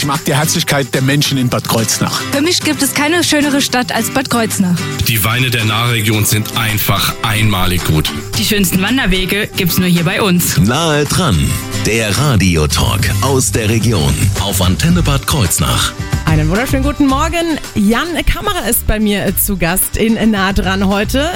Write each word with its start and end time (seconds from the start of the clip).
Ich 0.00 0.06
mag 0.06 0.24
die 0.24 0.34
Herzlichkeit 0.34 0.94
der 0.94 1.02
Menschen 1.02 1.36
in 1.36 1.50
Bad 1.50 1.68
Kreuznach. 1.68 2.22
Für 2.32 2.40
mich 2.40 2.60
gibt 2.60 2.82
es 2.82 2.94
keine 2.94 3.22
schönere 3.22 3.60
Stadt 3.60 3.92
als 3.94 4.08
Bad 4.08 4.30
Kreuznach. 4.30 4.74
Die 5.06 5.22
Weine 5.24 5.50
der 5.50 5.66
Nahregion 5.66 6.24
sind 6.24 6.56
einfach 6.56 7.14
einmalig 7.20 7.84
gut. 7.84 8.10
Die 8.38 8.44
schönsten 8.46 8.80
Wanderwege 8.80 9.46
gibt's 9.58 9.76
nur 9.76 9.88
hier 9.88 10.04
bei 10.04 10.22
uns. 10.22 10.56
Nahe 10.56 11.04
dran, 11.04 11.36
der 11.84 12.16
Radiotalk 12.16 13.10
aus 13.20 13.52
der 13.52 13.68
Region 13.68 14.14
auf 14.40 14.62
Antenne 14.62 15.02
Bad 15.02 15.26
Kreuznach. 15.26 15.92
Einen 16.24 16.48
wunderschönen 16.48 16.82
guten 16.82 17.06
Morgen. 17.06 17.58
Jan 17.74 18.24
Kammerer 18.24 18.70
ist 18.70 18.86
bei 18.86 18.98
mir 18.98 19.36
zu 19.36 19.58
Gast 19.58 19.98
in 19.98 20.30
Nah 20.30 20.54
dran 20.54 20.86
heute. 20.86 21.30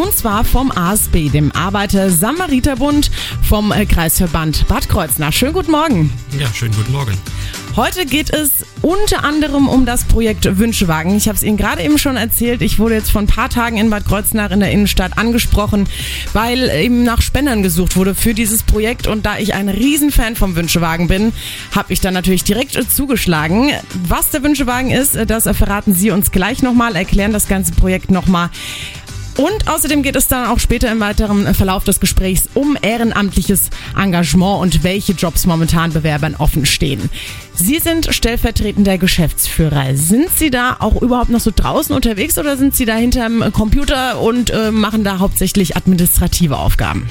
Und 0.00 0.16
zwar 0.16 0.44
vom 0.44 0.72
ASB, 0.72 1.28
dem 1.28 1.52
Arbeiter-Samariter-Bund 1.52 3.10
vom 3.46 3.70
äh, 3.70 3.84
Kreisverband 3.84 4.66
Bad 4.66 4.88
Kreuznach. 4.88 5.30
Schönen 5.30 5.52
guten 5.52 5.72
Morgen. 5.72 6.10
Ja, 6.38 6.46
schönen 6.54 6.74
guten 6.74 6.92
Morgen. 6.92 7.18
Heute 7.76 8.04
geht 8.04 8.30
es 8.30 8.64
unter 8.82 9.24
anderem 9.24 9.68
um 9.68 9.86
das 9.86 10.04
Projekt 10.04 10.58
Wünschewagen. 10.58 11.16
Ich 11.16 11.28
habe 11.28 11.36
es 11.36 11.42
Ihnen 11.42 11.56
gerade 11.56 11.82
eben 11.82 11.98
schon 11.98 12.16
erzählt. 12.16 12.62
Ich 12.62 12.78
wurde 12.78 12.94
jetzt 12.94 13.10
vor 13.10 13.20
ein 13.20 13.26
paar 13.26 13.50
Tagen 13.50 13.76
in 13.76 13.90
Bad 13.90 14.06
Kreuznach 14.06 14.50
in 14.50 14.60
der 14.60 14.72
Innenstadt 14.72 15.18
angesprochen, 15.18 15.86
weil 16.32 16.68
eben 16.70 17.04
nach 17.04 17.20
Spendern 17.22 17.62
gesucht 17.62 17.94
wurde 17.94 18.14
für 18.14 18.34
dieses 18.34 18.62
Projekt. 18.62 19.06
Und 19.06 19.26
da 19.26 19.38
ich 19.38 19.54
ein 19.54 19.68
Riesenfan 19.68 20.34
vom 20.34 20.56
Wünschewagen 20.56 21.08
bin, 21.08 21.32
habe 21.74 21.92
ich 21.92 22.00
dann 22.00 22.14
natürlich 22.14 22.42
direkt 22.42 22.76
zugeschlagen. 22.90 23.70
Was 24.08 24.30
der 24.30 24.42
Wünschewagen 24.42 24.90
ist, 24.90 25.16
das 25.26 25.44
verraten 25.44 25.94
Sie 25.94 26.10
uns 26.10 26.32
gleich 26.32 26.62
nochmal, 26.62 26.96
erklären 26.96 27.32
das 27.32 27.48
ganze 27.48 27.72
Projekt 27.72 28.10
nochmal. 28.10 28.50
Und 29.36 29.68
außerdem 29.68 30.02
geht 30.02 30.16
es 30.16 30.28
dann 30.28 30.46
auch 30.48 30.58
später 30.58 30.90
im 30.90 31.00
weiteren 31.00 31.54
Verlauf 31.54 31.84
des 31.84 32.00
Gesprächs 32.00 32.48
um 32.54 32.76
ehrenamtliches 32.80 33.70
Engagement 33.96 34.60
und 34.60 34.82
welche 34.82 35.12
Jobs 35.12 35.46
momentan 35.46 35.92
Bewerbern 35.92 36.34
offen 36.36 36.66
stehen. 36.66 37.08
Sie 37.54 37.78
sind 37.78 38.12
stellvertretender 38.14 38.98
Geschäftsführer. 38.98 39.94
Sind 39.94 40.30
Sie 40.36 40.50
da 40.50 40.76
auch 40.80 41.00
überhaupt 41.00 41.30
noch 41.30 41.40
so 41.40 41.52
draußen 41.54 41.94
unterwegs 41.94 42.38
oder 42.38 42.56
sind 42.56 42.74
Sie 42.74 42.84
da 42.84 42.96
hinterm 42.96 43.52
Computer 43.52 44.20
und 44.20 44.50
äh, 44.50 44.70
machen 44.70 45.04
da 45.04 45.18
hauptsächlich 45.18 45.76
administrative 45.76 46.56
Aufgaben? 46.56 47.08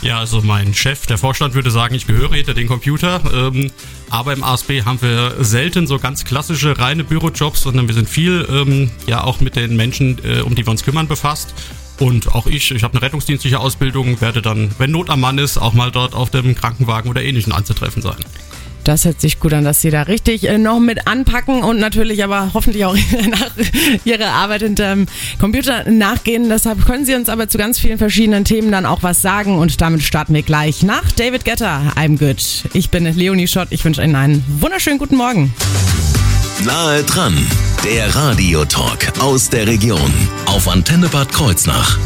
Ja, 0.00 0.20
also 0.20 0.42
mein 0.42 0.74
Chef, 0.74 1.06
der 1.06 1.18
Vorstand 1.18 1.54
würde 1.54 1.72
sagen, 1.72 1.94
ich 1.94 2.06
gehöre 2.06 2.32
hinter 2.32 2.54
den 2.54 2.68
Computer. 2.68 3.20
Ähm, 3.34 3.70
aber 4.10 4.32
im 4.32 4.44
ASB 4.44 4.82
haben 4.84 5.02
wir 5.02 5.34
selten 5.40 5.86
so 5.86 5.98
ganz 5.98 6.24
klassische 6.24 6.78
reine 6.78 7.02
Bürojobs, 7.02 7.62
sondern 7.62 7.88
wir 7.88 7.94
sind 7.94 8.08
viel 8.08 8.46
ähm, 8.48 8.90
ja 9.06 9.24
auch 9.24 9.40
mit 9.40 9.56
den 9.56 9.76
Menschen, 9.76 10.18
äh, 10.24 10.40
um 10.40 10.54
die 10.54 10.64
wir 10.64 10.70
uns 10.70 10.84
kümmern, 10.84 11.08
befasst. 11.08 11.52
Und 11.98 12.32
auch 12.32 12.46
ich, 12.46 12.70
ich 12.70 12.84
habe 12.84 12.94
eine 12.94 13.02
rettungsdienstliche 13.02 13.58
Ausbildung, 13.58 14.20
werde 14.20 14.40
dann, 14.40 14.70
wenn 14.78 14.92
Not 14.92 15.10
am 15.10 15.20
Mann 15.20 15.38
ist, 15.38 15.58
auch 15.58 15.72
mal 15.72 15.90
dort 15.90 16.14
auf 16.14 16.30
dem 16.30 16.54
Krankenwagen 16.54 17.10
oder 17.10 17.22
ähnlichen 17.22 17.52
anzutreffen 17.52 18.00
sein. 18.00 18.18
Das 18.84 19.04
hört 19.04 19.20
sich 19.20 19.38
gut 19.38 19.52
an, 19.52 19.64
dass 19.64 19.80
Sie 19.82 19.90
da 19.90 20.02
richtig 20.02 20.48
äh, 20.48 20.58
noch 20.58 20.80
mit 20.80 21.06
anpacken 21.06 21.62
und 21.62 21.78
natürlich 21.78 22.24
aber 22.24 22.50
hoffentlich 22.54 22.84
auch 22.84 22.96
nach 23.30 23.50
Ihrer 24.04 24.30
Arbeit 24.30 24.62
hinterm 24.62 25.06
Computer 25.38 25.88
nachgehen. 25.90 26.48
Deshalb 26.48 26.86
können 26.86 27.04
Sie 27.04 27.14
uns 27.14 27.28
aber 27.28 27.48
zu 27.48 27.58
ganz 27.58 27.78
vielen 27.78 27.98
verschiedenen 27.98 28.44
Themen 28.44 28.72
dann 28.72 28.86
auch 28.86 29.02
was 29.02 29.20
sagen 29.20 29.58
und 29.58 29.80
damit 29.80 30.02
starten 30.02 30.34
wir 30.34 30.42
gleich 30.42 30.82
nach 30.82 31.12
David 31.12 31.44
Getter. 31.44 31.92
I'm 31.96 32.18
good. 32.18 32.42
Ich 32.72 32.90
bin 32.90 33.04
Leonie 33.04 33.48
Schott. 33.48 33.68
Ich 33.70 33.84
wünsche 33.84 34.02
Ihnen 34.02 34.14
einen 34.14 34.44
wunderschönen 34.60 34.98
guten 34.98 35.16
Morgen. 35.16 35.52
Nahe 36.64 37.04
dran, 37.04 37.36
der 37.84 38.14
Radiotalk 38.14 39.12
aus 39.20 39.48
der 39.48 39.66
Region 39.66 40.12
auf 40.46 40.66
Antenne 40.66 41.08
Bad 41.08 41.30
Kreuznach. 41.30 41.98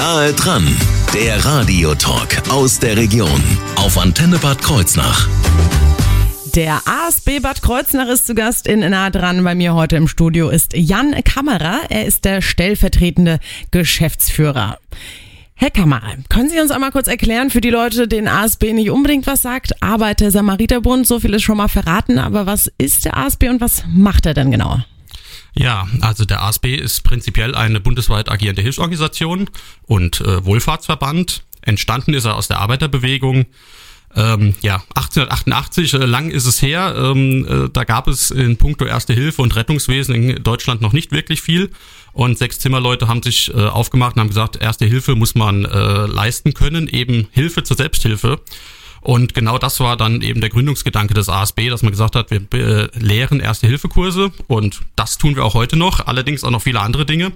Nahe 0.00 0.32
dran, 0.32 0.66
der 1.12 1.44
Radiotalk 1.44 2.48
aus 2.48 2.78
der 2.78 2.96
Region 2.96 3.42
auf 3.76 3.98
Antenne 3.98 4.38
Bad 4.38 4.62
Kreuznach. 4.62 5.28
Der 6.54 6.80
ASB 6.86 7.40
Bad 7.42 7.60
Kreuznach 7.60 8.08
ist 8.08 8.26
zu 8.26 8.34
Gast 8.34 8.66
in 8.66 8.80
Nah 8.80 9.10
dran. 9.10 9.44
Bei 9.44 9.54
mir 9.54 9.74
heute 9.74 9.96
im 9.96 10.08
Studio 10.08 10.48
ist 10.48 10.72
Jan 10.74 11.14
Kammerer. 11.22 11.80
Er 11.90 12.06
ist 12.06 12.24
der 12.24 12.40
stellvertretende 12.40 13.40
Geschäftsführer. 13.72 14.78
Herr 15.54 15.70
Kammerer, 15.70 16.14
können 16.30 16.48
Sie 16.48 16.58
uns 16.60 16.70
einmal 16.70 16.92
kurz 16.92 17.06
erklären, 17.06 17.50
für 17.50 17.60
die 17.60 17.68
Leute, 17.68 18.08
denen 18.08 18.26
ASB 18.26 18.72
nicht 18.72 18.90
unbedingt 18.90 19.26
was 19.26 19.42
sagt, 19.42 19.82
Arbeiter 19.82 20.30
Samariterbund, 20.30 21.06
so 21.06 21.20
viel 21.20 21.34
ist 21.34 21.42
schon 21.42 21.58
mal 21.58 21.68
verraten, 21.68 22.18
aber 22.18 22.46
was 22.46 22.72
ist 22.78 23.04
der 23.04 23.18
ASB 23.18 23.50
und 23.50 23.60
was 23.60 23.84
macht 23.86 24.24
er 24.24 24.32
denn 24.32 24.50
genau? 24.50 24.78
Ja, 25.54 25.88
also 26.00 26.24
der 26.24 26.42
ASB 26.42 26.76
ist 26.76 27.02
prinzipiell 27.02 27.54
eine 27.54 27.80
bundesweit 27.80 28.30
agierende 28.30 28.62
Hilfsorganisation 28.62 29.50
und 29.82 30.20
äh, 30.20 30.44
Wohlfahrtsverband. 30.44 31.42
Entstanden 31.62 32.14
ist 32.14 32.24
er 32.24 32.36
aus 32.36 32.48
der 32.48 32.60
Arbeiterbewegung. 32.60 33.46
Ähm, 34.16 34.54
ja, 34.60 34.82
1888, 34.94 35.94
äh, 35.94 35.98
lang 35.98 36.30
ist 36.30 36.46
es 36.46 36.62
her. 36.62 36.94
Ähm, 36.96 37.46
äh, 37.46 37.68
da 37.72 37.84
gab 37.84 38.08
es 38.08 38.30
in 38.30 38.56
puncto 38.56 38.84
Erste 38.84 39.12
Hilfe 39.12 39.42
und 39.42 39.54
Rettungswesen 39.54 40.14
in 40.14 40.42
Deutschland 40.42 40.80
noch 40.80 40.92
nicht 40.92 41.12
wirklich 41.12 41.42
viel. 41.42 41.70
Und 42.12 42.36
sechs 42.36 42.58
Zimmerleute 42.58 43.06
haben 43.06 43.22
sich 43.22 43.54
äh, 43.54 43.66
aufgemacht 43.66 44.16
und 44.16 44.20
haben 44.20 44.28
gesagt, 44.28 44.56
Erste 44.60 44.84
Hilfe 44.84 45.14
muss 45.14 45.36
man 45.36 45.64
äh, 45.64 46.06
leisten 46.06 46.54
können, 46.54 46.88
eben 46.88 47.28
Hilfe 47.30 47.62
zur 47.62 47.76
Selbsthilfe. 47.76 48.40
Und 49.00 49.34
genau 49.34 49.58
das 49.58 49.80
war 49.80 49.96
dann 49.96 50.20
eben 50.20 50.40
der 50.40 50.50
Gründungsgedanke 50.50 51.14
des 51.14 51.28
ASB, 51.28 51.70
dass 51.70 51.82
man 51.82 51.90
gesagt 51.90 52.16
hat, 52.16 52.30
wir 52.30 52.42
äh, 52.52 52.88
lehren 52.98 53.40
Erste-Hilfe-Kurse 53.40 54.30
und 54.46 54.82
das 54.96 55.16
tun 55.16 55.36
wir 55.36 55.44
auch 55.44 55.54
heute 55.54 55.76
noch, 55.76 56.06
allerdings 56.06 56.44
auch 56.44 56.50
noch 56.50 56.62
viele 56.62 56.80
andere 56.80 57.06
Dinge. 57.06 57.32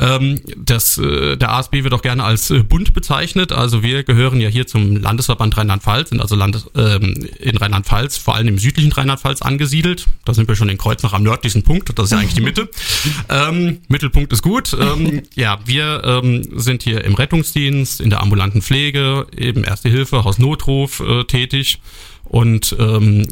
Ähm, 0.00 0.40
das, 0.56 0.96
äh, 0.98 1.36
der 1.36 1.52
ASB 1.52 1.84
wird 1.84 1.92
auch 1.92 2.02
gerne 2.02 2.24
als 2.24 2.50
äh, 2.50 2.62
Bund 2.62 2.94
bezeichnet. 2.94 3.52
Also 3.52 3.82
wir 3.82 4.02
gehören 4.02 4.40
ja 4.40 4.48
hier 4.48 4.66
zum 4.66 4.96
Landesverband 4.96 5.56
Rheinland-Pfalz, 5.56 6.08
sind 6.08 6.20
also 6.20 6.36
Landes, 6.36 6.66
ähm, 6.74 7.28
in 7.38 7.56
Rheinland-Pfalz, 7.56 8.16
vor 8.16 8.34
allem 8.34 8.48
im 8.48 8.58
südlichen 8.58 8.92
Rheinland-Pfalz 8.92 9.42
angesiedelt. 9.42 10.06
Da 10.24 10.32
sind 10.32 10.48
wir 10.48 10.56
schon 10.56 10.70
in 10.70 10.78
Kreuznach 10.78 11.12
am 11.12 11.22
nördlichsten 11.22 11.62
Punkt. 11.62 11.90
Das 11.98 12.06
ist 12.06 12.12
ja 12.12 12.18
eigentlich 12.18 12.34
die 12.34 12.40
Mitte. 12.40 12.68
ähm, 13.28 13.78
Mittelpunkt 13.88 14.32
ist 14.32 14.42
gut. 14.42 14.74
Ähm, 14.78 15.22
ja, 15.34 15.58
wir 15.66 16.02
ähm, 16.04 16.42
sind 16.58 16.82
hier 16.82 17.04
im 17.04 17.14
Rettungsdienst, 17.14 18.00
in 18.00 18.08
der 18.08 18.22
ambulanten 18.22 18.62
Pflege, 18.62 19.26
eben 19.36 19.64
Erste 19.64 19.90
Hilfe, 19.90 20.24
Hausnotruf 20.24 21.00
äh, 21.00 21.24
tätig 21.24 21.80
und 22.30 22.76
ähm, 22.78 23.26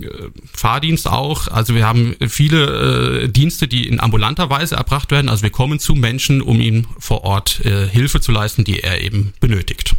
Fahrdienst 0.52 1.08
auch. 1.08 1.46
Also 1.46 1.76
wir 1.76 1.86
haben 1.86 2.16
viele 2.28 3.22
äh, 3.22 3.28
Dienste, 3.28 3.68
die 3.68 3.86
in 3.86 4.00
ambulanter 4.00 4.50
Weise 4.50 4.74
erbracht 4.74 5.12
werden. 5.12 5.28
Also 5.28 5.44
wir 5.44 5.50
kommen 5.50 5.78
zu 5.78 5.94
Menschen, 5.94 6.42
um 6.42 6.60
ihm 6.60 6.86
vor 6.98 7.22
Ort 7.22 7.64
äh, 7.64 7.86
Hilfe 7.86 8.20
zu 8.20 8.32
leisten, 8.32 8.64
die 8.64 8.80
er 8.80 9.00
eben 9.00 9.34
benötigt. 9.38 9.94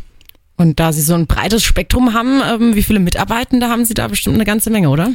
Und 0.57 0.81
da 0.81 0.91
Sie 0.91 1.01
so 1.01 1.13
ein 1.13 1.27
breites 1.27 1.63
Spektrum 1.63 2.13
haben, 2.13 2.41
ähm, 2.45 2.75
wie 2.75 2.83
viele 2.83 2.99
Mitarbeitende 2.99 3.69
haben 3.69 3.85
Sie 3.85 3.93
da 3.93 4.09
bestimmt 4.09 4.35
eine 4.35 4.43
ganze 4.43 4.69
Menge, 4.69 4.89
oder? 4.89 5.13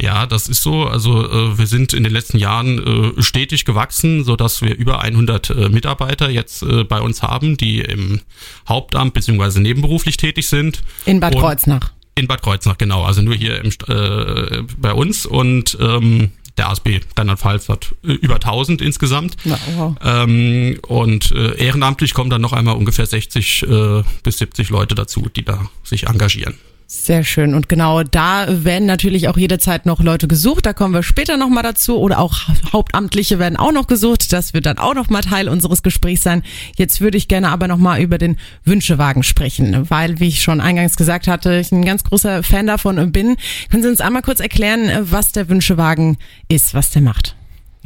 Ja, 0.00 0.26
das 0.26 0.48
ist 0.48 0.62
so. 0.62 0.84
Also 0.84 1.28
äh, 1.28 1.58
wir 1.58 1.66
sind 1.66 1.94
in 1.94 2.04
den 2.04 2.12
letzten 2.12 2.38
Jahren 2.38 3.16
äh, 3.18 3.22
stetig 3.22 3.64
gewachsen, 3.64 4.22
so 4.22 4.36
dass 4.36 4.62
wir 4.62 4.76
über 4.76 5.00
100 5.00 5.50
äh, 5.50 5.68
Mitarbeiter 5.68 6.30
jetzt 6.30 6.62
äh, 6.62 6.84
bei 6.84 7.00
uns 7.00 7.22
haben, 7.22 7.56
die 7.56 7.80
im 7.80 8.20
Hauptamt 8.68 9.14
beziehungsweise 9.14 9.60
nebenberuflich 9.60 10.16
tätig 10.16 10.46
sind. 10.48 10.84
In 11.06 11.18
Bad 11.18 11.34
Kreuznach. 11.34 11.95
In 12.18 12.26
Bad 12.26 12.42
Kreuznach, 12.42 12.78
genau. 12.78 13.04
Also 13.04 13.22
nur 13.22 13.34
hier 13.34 13.62
im, 13.62 13.70
äh, 13.88 14.62
bei 14.78 14.92
uns 14.92 15.26
und 15.26 15.76
ähm, 15.80 16.32
der 16.56 16.70
ASB 16.70 17.00
Rheinland-Pfalz 17.16 17.68
hat 17.68 17.94
äh, 18.02 18.12
über 18.12 18.36
1000 18.36 18.80
insgesamt. 18.80 19.36
Na, 19.44 19.58
wow. 19.76 19.96
ähm, 20.02 20.78
und 20.88 21.30
äh, 21.32 21.56
ehrenamtlich 21.56 22.14
kommen 22.14 22.30
dann 22.30 22.40
noch 22.40 22.54
einmal 22.54 22.76
ungefähr 22.76 23.04
60 23.04 23.64
äh, 23.64 24.02
bis 24.22 24.38
70 24.38 24.70
Leute 24.70 24.94
dazu, 24.94 25.28
die 25.34 25.44
da 25.44 25.68
sich 25.84 26.06
engagieren. 26.06 26.54
Sehr 26.88 27.24
schön. 27.24 27.54
Und 27.54 27.68
genau 27.68 28.04
da 28.04 28.46
werden 28.48 28.86
natürlich 28.86 29.28
auch 29.28 29.36
jederzeit 29.36 29.86
noch 29.86 30.00
Leute 30.00 30.28
gesucht. 30.28 30.66
Da 30.66 30.72
kommen 30.72 30.94
wir 30.94 31.02
später 31.02 31.36
nochmal 31.36 31.64
dazu. 31.64 31.98
Oder 31.98 32.20
auch 32.20 32.38
Hauptamtliche 32.72 33.40
werden 33.40 33.56
auch 33.56 33.72
noch 33.72 33.88
gesucht. 33.88 34.32
Das 34.32 34.54
wird 34.54 34.66
dann 34.66 34.78
auch 34.78 34.94
nochmal 34.94 35.22
Teil 35.22 35.48
unseres 35.48 35.82
Gesprächs 35.82 36.22
sein. 36.22 36.44
Jetzt 36.76 37.00
würde 37.00 37.18
ich 37.18 37.26
gerne 37.26 37.48
aber 37.48 37.66
nochmal 37.66 38.00
über 38.00 38.18
den 38.18 38.38
Wünschewagen 38.64 39.24
sprechen, 39.24 39.90
weil, 39.90 40.20
wie 40.20 40.28
ich 40.28 40.42
schon 40.42 40.60
eingangs 40.60 40.96
gesagt 40.96 41.26
hatte, 41.26 41.58
ich 41.58 41.72
ein 41.72 41.84
ganz 41.84 42.04
großer 42.04 42.44
Fan 42.44 42.68
davon 42.68 43.10
bin. 43.10 43.36
Können 43.70 43.82
Sie 43.82 43.88
uns 43.88 44.00
einmal 44.00 44.22
kurz 44.22 44.38
erklären, 44.38 44.88
was 45.00 45.32
der 45.32 45.48
Wünschewagen 45.48 46.18
ist, 46.48 46.72
was 46.74 46.90
der 46.90 47.02
macht? 47.02 47.35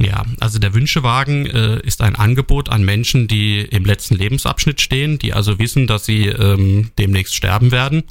Ja, 0.01 0.25
also 0.39 0.57
der 0.57 0.73
Wünschewagen 0.73 1.45
äh, 1.45 1.79
ist 1.81 2.01
ein 2.01 2.15
Angebot 2.15 2.69
an 2.69 2.83
Menschen, 2.83 3.27
die 3.27 3.61
im 3.61 3.85
letzten 3.85 4.15
Lebensabschnitt 4.15 4.81
stehen, 4.81 5.19
die 5.19 5.33
also 5.33 5.59
wissen, 5.59 5.85
dass 5.85 6.05
sie 6.05 6.25
ähm, 6.25 6.89
demnächst 6.97 7.35
sterben 7.35 7.71
werden 7.71 8.03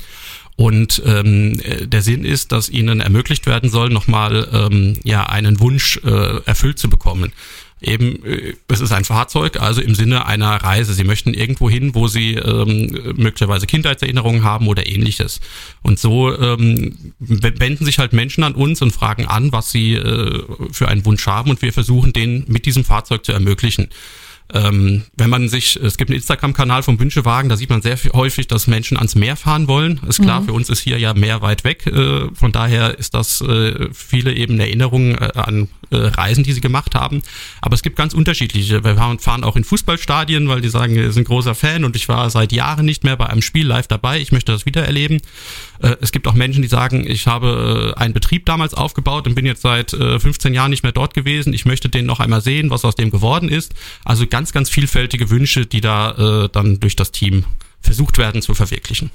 und 0.61 1.03
ähm, 1.07 1.59
der 1.89 2.03
Sinn 2.03 2.25
ist, 2.25 2.53
dass 2.53 2.69
ihnen 2.69 3.01
ermöglicht 3.01 3.47
werden 3.47 3.71
soll, 3.71 3.89
nochmal 3.89 4.47
ähm, 4.53 4.99
ja, 5.05 5.25
einen 5.27 5.59
Wunsch 5.59 5.99
äh, 6.05 6.43
erfüllt 6.45 6.79
zu 6.79 6.91
bekommen. 6.91 7.33
Eben, 7.81 8.25
äh, 8.25 8.55
es 8.69 8.81
ist 8.81 8.93
ein 8.93 9.05
Fahrzeug, 9.05 9.61
also 9.61 9.81
im 9.81 9.95
Sinne 9.95 10.27
einer 10.27 10.51
Reise. 10.51 10.95
Sie 10.95 11.05
möchten 11.05 11.35
irgendwo 11.35 11.71
hin, 11.71 11.95
wo 11.95 12.09
sie 12.09 12.35
ähm, 12.35 13.15
möglicherweise 13.17 13.67
Kindheitserinnerungen 13.67 14.45
haben 14.45 14.69
oder 14.69 14.87
ähnliches. 14.87 15.41
Und 15.83 15.99
so 15.99 16.37
ähm, 16.37 17.13
wenden 17.19 17.85
sich 17.85 17.99
halt 17.99 18.13
Menschen 18.13 18.45
an 18.45 18.55
uns 18.55 18.83
und 18.83 18.93
fragen 18.93 19.27
an, 19.27 19.53
was 19.53 19.71
sie 19.71 19.95
äh, 19.95 20.43
für 20.73 20.89
einen 20.89 21.05
Wunsch 21.05 21.27
haben 21.27 21.51
und 21.51 21.63
wir 21.63 21.73
versuchen, 21.73 22.13
den 22.13 22.45
mit 22.49 22.67
diesem 22.67 22.85
Fahrzeug 22.85 23.25
zu 23.25 23.33
ermöglichen. 23.33 23.89
Ähm, 24.53 25.03
wenn 25.17 25.31
man 25.31 25.49
sich, 25.49 25.77
es 25.77 25.97
gibt 25.97 26.11
einen 26.11 26.17
Instagram-Kanal 26.17 26.83
vom 26.83 26.99
Wünschewagen, 26.99 27.49
da 27.49 27.57
sieht 27.57 27.71
man 27.71 27.83
sehr 27.83 27.99
häufig, 28.13 28.49
dass 28.49 28.67
Menschen 28.67 28.97
ans 28.97 29.15
Meer 29.15 29.37
fahren 29.37 29.69
wollen. 29.69 30.01
Ist 30.09 30.23
klar, 30.23 30.41
mhm. 30.41 30.47
für 30.47 30.53
uns 30.53 30.69
ist 30.69 30.81
hier 30.81 30.99
ja 30.99 31.15
Meer 31.15 31.43
weit 31.43 31.65
weg. 31.65 31.87
Äh, 31.87 32.35
von 32.35 32.53
daher 32.53 32.99
ist 32.99 33.15
das 33.15 33.41
äh, 33.41 33.89
viele 33.93 34.33
eben 34.33 34.59
Erinnerungen 34.59 35.17
äh, 35.17 35.31
an 35.35 35.69
äh, 35.91 35.97
Reisen, 35.97 36.45
die 36.45 36.53
sie 36.53 36.61
gemacht 36.61 36.95
haben. 36.95 37.23
Aber 37.61 37.75
es 37.75 37.83
gibt 37.83 37.97
ganz 37.97 38.15
unterschiedliche. 38.15 38.85
Wir 38.85 38.97
fahren 38.97 39.45
auch 39.45 39.57
in 39.57 39.65
Fußballstadien, 39.65 40.49
weil 40.49 40.61
die 40.61 40.69
sagen, 40.69 40.95
wir 40.95 41.13
sind 41.13 41.27
großer 41.27 41.55
Fan 41.55 41.85
und 41.85 41.97
ich 41.97 42.09
war 42.09 42.31
seit 42.31 42.53
Jahren 42.53 42.87
nicht 42.87 43.05
mehr 43.05 43.17
bei 43.17 43.27
einem 43.27 43.43
Spiel 43.43 43.67
live 43.67 43.87
dabei. 43.87 44.21
Ich 44.21 44.33
möchte 44.33 44.53
das 44.53 44.67
wieder 44.67 44.85
erleben. 44.85 45.21
Äh, 45.81 45.97
es 46.01 46.13
gibt 46.13 46.27
auch 46.27 46.35
Menschen, 46.35 46.63
die 46.63 46.69
sagen, 46.69 47.05
ich 47.07 47.27
habe 47.27 47.95
äh, 47.97 48.01
einen 48.01 48.15
Betrieb 48.15 48.47
damals 48.47 48.75
aufgebaut 48.75 49.27
und 49.27 49.35
bin 49.35 49.47
jetzt 49.47 49.63
seit 49.63 49.91
15 49.91 50.55
Jahren 50.55 50.71
nicht 50.71 50.83
mehr 50.83 50.93
dort 50.93 51.15
gewesen. 51.15 51.53
Ich 51.53 51.65
möchte 51.65 51.89
den 51.89 52.07
noch 52.07 52.21
einmal 52.21 52.41
sehen, 52.41 52.71
was 52.71 52.85
aus 52.85 52.95
dem 52.95 53.11
geworden 53.11 53.49
ist. 53.49 53.75
Also 54.05 54.27
ganz, 54.27 54.40
ganz 54.53 54.71
vielfältige 54.71 55.31
Wünsche, 55.31 55.67
die 55.67 55.81
da 55.81 56.49
dann 56.53 56.81
durch 56.81 56.97
das 56.97 57.13
Team 57.13 57.45
versucht 57.81 58.19
werden 58.19 58.43
zu 58.43 58.55
verwirklichen. 58.55 59.11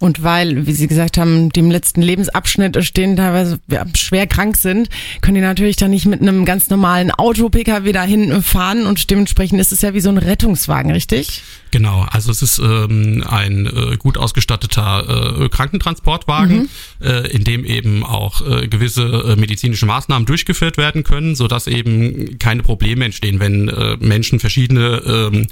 Und 0.00 0.22
weil, 0.22 0.66
wie 0.66 0.72
Sie 0.72 0.86
gesagt 0.86 1.18
haben, 1.18 1.50
dem 1.50 1.70
letzten 1.70 2.00
Lebensabschnitt 2.00 2.82
stehen, 2.82 3.16
teilweise 3.16 3.60
schwer 3.94 4.26
krank 4.26 4.56
sind, 4.56 4.88
können 5.20 5.34
die 5.34 5.42
natürlich 5.42 5.76
dann 5.76 5.90
nicht 5.90 6.06
mit 6.06 6.22
einem 6.22 6.46
ganz 6.46 6.70
normalen 6.70 7.10
Auto-Pkw 7.10 7.92
dahin 7.92 8.42
fahren 8.42 8.86
und 8.86 9.10
dementsprechend 9.10 9.60
ist 9.60 9.72
es 9.72 9.82
ja 9.82 9.92
wie 9.92 10.00
so 10.00 10.08
ein 10.08 10.16
Rettungswagen, 10.16 10.90
richtig? 10.90 11.42
Genau, 11.70 12.06
also 12.10 12.30
es 12.30 12.40
ist 12.40 12.58
ähm, 12.58 13.22
ein 13.28 13.66
äh, 13.66 13.96
gut 13.98 14.16
ausgestatteter 14.16 15.42
äh, 15.44 15.48
Krankentransportwagen, 15.50 16.56
mhm. 16.60 16.68
äh, 17.02 17.28
in 17.28 17.44
dem 17.44 17.66
eben 17.66 18.02
auch 18.02 18.40
äh, 18.40 18.68
gewisse 18.68 19.02
äh, 19.02 19.36
medizinische 19.36 19.84
Maßnahmen 19.84 20.24
durchgeführt 20.24 20.78
werden 20.78 21.04
können, 21.04 21.36
so 21.36 21.46
dass 21.46 21.66
eben 21.66 22.38
keine 22.38 22.62
Probleme 22.62 23.04
entstehen, 23.04 23.38
wenn 23.38 23.68
äh, 23.68 23.98
Menschen 24.00 24.40
verschiedene 24.40 25.02
ähm, 25.06 25.46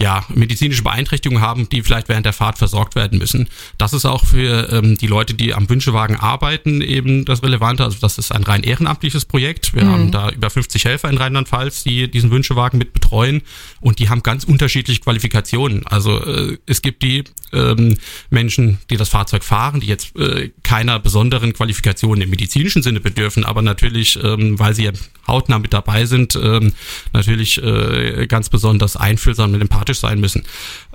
ja, 0.00 0.24
medizinische 0.28 0.82
Beeinträchtigungen 0.82 1.42
haben, 1.42 1.68
die 1.68 1.82
vielleicht 1.82 2.08
während 2.08 2.24
der 2.24 2.32
Fahrt 2.32 2.58
versorgt 2.58 2.94
werden 2.94 3.18
müssen. 3.18 3.48
Das 3.78 3.92
ist 3.92 4.04
auch 4.04 4.24
für 4.24 4.72
ähm, 4.72 4.96
die 4.96 5.08
Leute, 5.08 5.34
die 5.34 5.54
am 5.54 5.68
Wünschewagen 5.68 6.16
arbeiten, 6.16 6.80
eben 6.80 7.24
das 7.24 7.42
Relevante. 7.42 7.82
Also 7.82 7.98
das 8.00 8.16
ist 8.18 8.30
ein 8.30 8.44
rein 8.44 8.62
ehrenamtliches 8.62 9.24
Projekt. 9.24 9.74
Wir 9.74 9.84
mhm. 9.84 9.90
haben 9.90 10.12
da 10.12 10.30
über 10.30 10.50
50 10.50 10.84
Helfer 10.84 11.10
in 11.10 11.18
Rheinland-Pfalz, 11.18 11.82
die 11.82 12.08
diesen 12.08 12.30
Wünschewagen 12.30 12.78
mit 12.78 12.92
betreuen 12.92 13.42
und 13.80 13.98
die 13.98 14.08
haben 14.08 14.22
ganz 14.22 14.44
unterschiedliche 14.44 15.00
Qualifikationen. 15.00 15.86
Also 15.86 16.24
äh, 16.24 16.58
es 16.66 16.80
gibt 16.80 17.02
die 17.02 17.24
ähm, 17.52 17.96
Menschen, 18.30 18.78
die 18.90 18.96
das 18.96 19.08
Fahrzeug 19.08 19.42
fahren, 19.42 19.80
die 19.80 19.88
jetzt 19.88 20.16
äh, 20.16 20.50
keiner 20.62 21.00
besonderen 21.00 21.52
Qualifikation 21.52 22.20
im 22.20 22.30
medizinischen 22.30 22.82
Sinne 22.82 23.00
bedürfen, 23.00 23.44
aber 23.44 23.62
natürlich, 23.62 24.18
ähm, 24.22 24.58
weil 24.58 24.74
sie 24.74 24.84
ja 24.84 24.92
hautnah 25.28 25.58
mit 25.58 25.72
dabei 25.72 26.06
sind, 26.06 26.34
ähm, 26.36 26.72
natürlich 27.12 27.62
äh, 27.62 28.26
ganz 28.26 28.48
besonders 28.48 28.96
einfühlsam 28.96 29.54
und 29.54 29.60
empathisch 29.60 30.00
sein 30.00 30.20
müssen. 30.20 30.44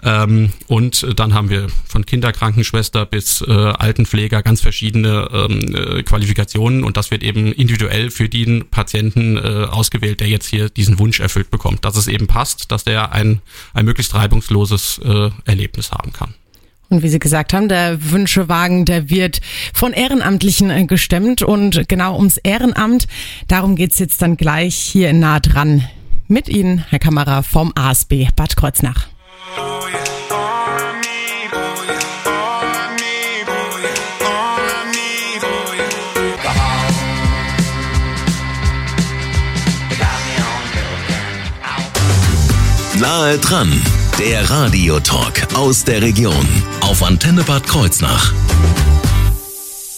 Ähm, 0.02 0.52
und 0.68 1.08
dann 1.18 1.34
haben 1.34 1.50
wir 1.50 1.68
von 1.88 2.06
Kinderkrankenschwester 2.06 3.06
bis 3.06 3.42
äh, 3.42 3.52
Altenpfleger 3.52 4.44
ganz 4.44 4.62
verschiedene 4.62 5.30
ähm, 5.32 5.76
äh, 5.76 6.04
Qualifikationen 6.04 6.84
und 6.84 6.98
das 6.98 7.12
wird 7.12 7.24
eben 7.24 7.52
individuell 7.54 8.12
für 8.12 8.28
den 8.28 8.66
Patienten 8.70 9.38
äh, 9.38 9.68
ausgewählt, 9.70 10.20
der 10.20 10.28
jetzt 10.28 10.48
hier 10.48 10.70
diesen 10.70 11.00
Wunsch 11.00 11.20
erfüllt 11.20 11.52
bekommt, 11.52 11.86
dass 11.86 11.96
es 11.96 12.08
eben 12.08 12.28
passt, 12.28 12.72
dass 12.72 12.84
der 12.84 13.12
ein, 13.12 13.42
ein 13.74 13.86
möglichst 13.86 14.14
reibungsloses 14.14 15.00
äh, 15.04 15.30
Erlebnis 15.46 15.92
haben 15.92 16.12
kann. 16.12 16.34
Und 16.90 17.02
wie 17.02 17.10
Sie 17.10 17.20
gesagt 17.20 17.54
haben, 17.54 17.70
der 17.70 18.12
Wünschewagen, 18.12 18.86
der 18.86 19.10
wird 19.10 19.42
von 19.74 19.94
Ehrenamtlichen 19.94 20.70
äh, 20.70 20.86
gestemmt 20.86 21.42
und 21.42 21.88
genau 21.88 22.16
ums 22.18 22.38
Ehrenamt, 22.38 23.08
darum 23.48 23.76
geht's 23.76 24.00
jetzt 24.00 24.22
dann 24.22 24.38
gleich 24.38 24.76
hier 24.76 25.14
nah 25.14 25.40
dran. 25.40 25.84
Mit 26.28 26.50
Ihnen, 26.50 26.86
Herr 26.90 27.00
Kammerer 27.00 27.44
vom 27.44 27.74
ASB 27.76 28.28
Bad 28.36 28.56
Kreuznach. 28.56 29.08
Nahe 43.00 43.38
dran, 43.38 43.82
der 44.20 44.48
Radiotalk 44.50 45.48
aus 45.56 45.84
der 45.84 46.02
Region 46.02 46.48
auf 46.82 47.02
Antenne 47.02 47.44
Bad 47.44 47.66
Kreuznach. 47.66 48.32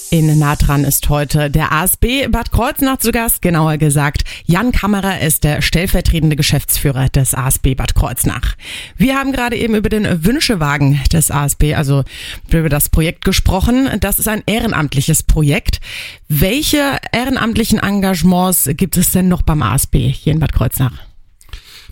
In 0.09 0.39
nah 0.39 0.55
dran 0.55 0.85
ist 0.85 1.09
heute 1.09 1.49
der 1.49 1.73
ASB 1.73 2.27
Bad 2.29 2.51
Kreuznach 2.51 2.97
zu 2.97 3.11
Gast, 3.11 3.41
genauer 3.41 3.77
gesagt. 3.77 4.23
Jan 4.45 4.71
Kammerer 4.71 5.19
ist 5.19 5.43
der 5.43 5.61
stellvertretende 5.61 6.37
Geschäftsführer 6.37 7.09
des 7.09 7.33
ASB 7.33 7.75
Bad 7.75 7.95
Kreuznach. 7.95 8.55
Wir 8.95 9.15
haben 9.15 9.33
gerade 9.33 9.57
eben 9.57 9.75
über 9.75 9.89
den 9.89 10.23
Wünschewagen 10.23 11.01
des 11.11 11.31
ASB, 11.31 11.73
also 11.75 12.03
über 12.49 12.69
das 12.69 12.89
Projekt 12.89 13.25
gesprochen. 13.25 13.89
Das 13.99 14.19
ist 14.19 14.29
ein 14.29 14.43
ehrenamtliches 14.45 15.23
Projekt. 15.23 15.81
Welche 16.29 16.97
ehrenamtlichen 17.11 17.79
Engagements 17.79 18.69
gibt 18.77 18.95
es 18.95 19.11
denn 19.11 19.27
noch 19.27 19.41
beim 19.41 19.61
ASB 19.61 19.97
hier 19.97 20.31
in 20.31 20.39
Bad 20.39 20.53
Kreuznach? 20.53 20.93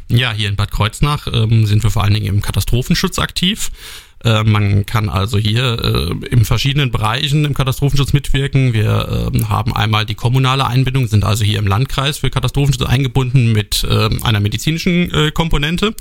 Ja, 0.09 0.31
hier 0.31 0.49
in 0.49 0.55
Bad 0.55 0.71
Kreuznach 0.71 1.27
ähm, 1.31 1.65
sind 1.65 1.83
wir 1.83 1.89
vor 1.89 2.03
allen 2.03 2.13
Dingen 2.13 2.27
im 2.27 2.41
Katastrophenschutz 2.41 3.19
aktiv. 3.19 3.71
Äh, 4.23 4.43
man 4.43 4.85
kann 4.85 5.09
also 5.09 5.37
hier 5.37 6.13
äh, 6.21 6.27
in 6.27 6.45
verschiedenen 6.45 6.91
Bereichen 6.91 7.45
im 7.45 7.53
Katastrophenschutz 7.53 8.13
mitwirken. 8.13 8.73
Wir 8.73 9.31
äh, 9.33 9.43
haben 9.45 9.75
einmal 9.75 10.05
die 10.05 10.15
kommunale 10.15 10.65
Einbindung, 10.65 11.07
sind 11.07 11.23
also 11.23 11.43
hier 11.43 11.59
im 11.59 11.67
Landkreis 11.67 12.19
für 12.19 12.29
Katastrophenschutz 12.29 12.87
eingebunden 12.87 13.51
mit 13.51 13.83
äh, 13.83 14.09
einer 14.23 14.39
medizinischen 14.39 15.13
äh, 15.13 15.31
Komponente. 15.31 15.93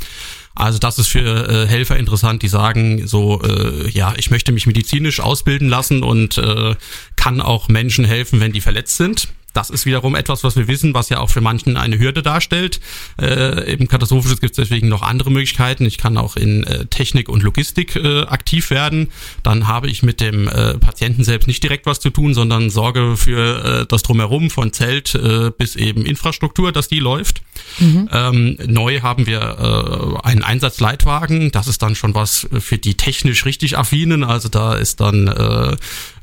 Also 0.54 0.78
das 0.78 0.98
ist 0.98 1.08
für 1.08 1.48
äh, 1.48 1.66
Helfer 1.66 1.96
interessant, 1.96 2.42
die 2.42 2.48
sagen 2.48 3.06
so, 3.06 3.42
äh, 3.42 3.88
ja, 3.88 4.14
ich 4.16 4.30
möchte 4.30 4.52
mich 4.52 4.66
medizinisch 4.66 5.20
ausbilden 5.20 5.68
lassen 5.68 6.02
und 6.02 6.38
äh, 6.38 6.74
kann 7.16 7.40
auch 7.40 7.68
Menschen 7.68 8.04
helfen, 8.04 8.40
wenn 8.40 8.52
die 8.52 8.60
verletzt 8.60 8.98
sind. 8.98 9.28
Das 9.52 9.70
ist 9.70 9.86
wiederum 9.86 10.14
etwas, 10.14 10.44
was 10.44 10.56
wir 10.56 10.68
wissen, 10.68 10.94
was 10.94 11.08
ja 11.08 11.18
auch 11.18 11.30
für 11.30 11.40
manchen 11.40 11.76
eine 11.76 11.98
Hürde 11.98 12.22
darstellt. 12.22 12.80
Äh, 13.20 13.72
Im 13.72 13.88
Katastrophenschutz 13.88 14.40
gibt 14.40 14.52
es 14.52 14.68
deswegen 14.68 14.88
noch 14.88 15.02
andere 15.02 15.30
Möglichkeiten. 15.30 15.84
Ich 15.84 15.98
kann 15.98 16.16
auch 16.16 16.36
in 16.36 16.64
äh, 16.64 16.86
Technik 16.86 17.28
und 17.28 17.42
Logistik 17.42 17.96
äh, 17.96 18.22
aktiv 18.22 18.70
werden. 18.70 19.10
Dann 19.42 19.66
habe 19.66 19.88
ich 19.88 20.02
mit 20.02 20.20
dem 20.20 20.48
äh, 20.48 20.78
Patienten 20.78 21.24
selbst 21.24 21.46
nicht 21.46 21.62
direkt 21.62 21.86
was 21.86 22.00
zu 22.00 22.10
tun, 22.10 22.34
sondern 22.34 22.70
sorge 22.70 23.16
für 23.16 23.82
äh, 23.82 23.86
das 23.86 24.02
Drumherum 24.02 24.50
von 24.50 24.72
Zelt 24.72 25.14
äh, 25.14 25.50
bis 25.56 25.76
eben 25.76 26.06
Infrastruktur, 26.06 26.72
dass 26.72 26.88
die 26.88 27.00
läuft. 27.00 27.42
Mhm. 27.78 28.08
Ähm, 28.12 28.58
neu 28.66 29.00
haben 29.00 29.26
wir 29.26 29.40
äh, 29.40 30.26
einen 30.26 30.42
Einsatzleitwagen. 30.42 31.52
Das 31.52 31.68
ist 31.68 31.82
dann 31.82 31.94
schon 31.94 32.14
was 32.14 32.48
für 32.58 32.78
die 32.78 32.94
technisch 32.94 33.44
richtig 33.44 33.76
affinen. 33.76 34.24
Also 34.24 34.48
da 34.48 34.74
ist 34.74 35.00
dann 35.00 35.28
äh, 35.28 35.76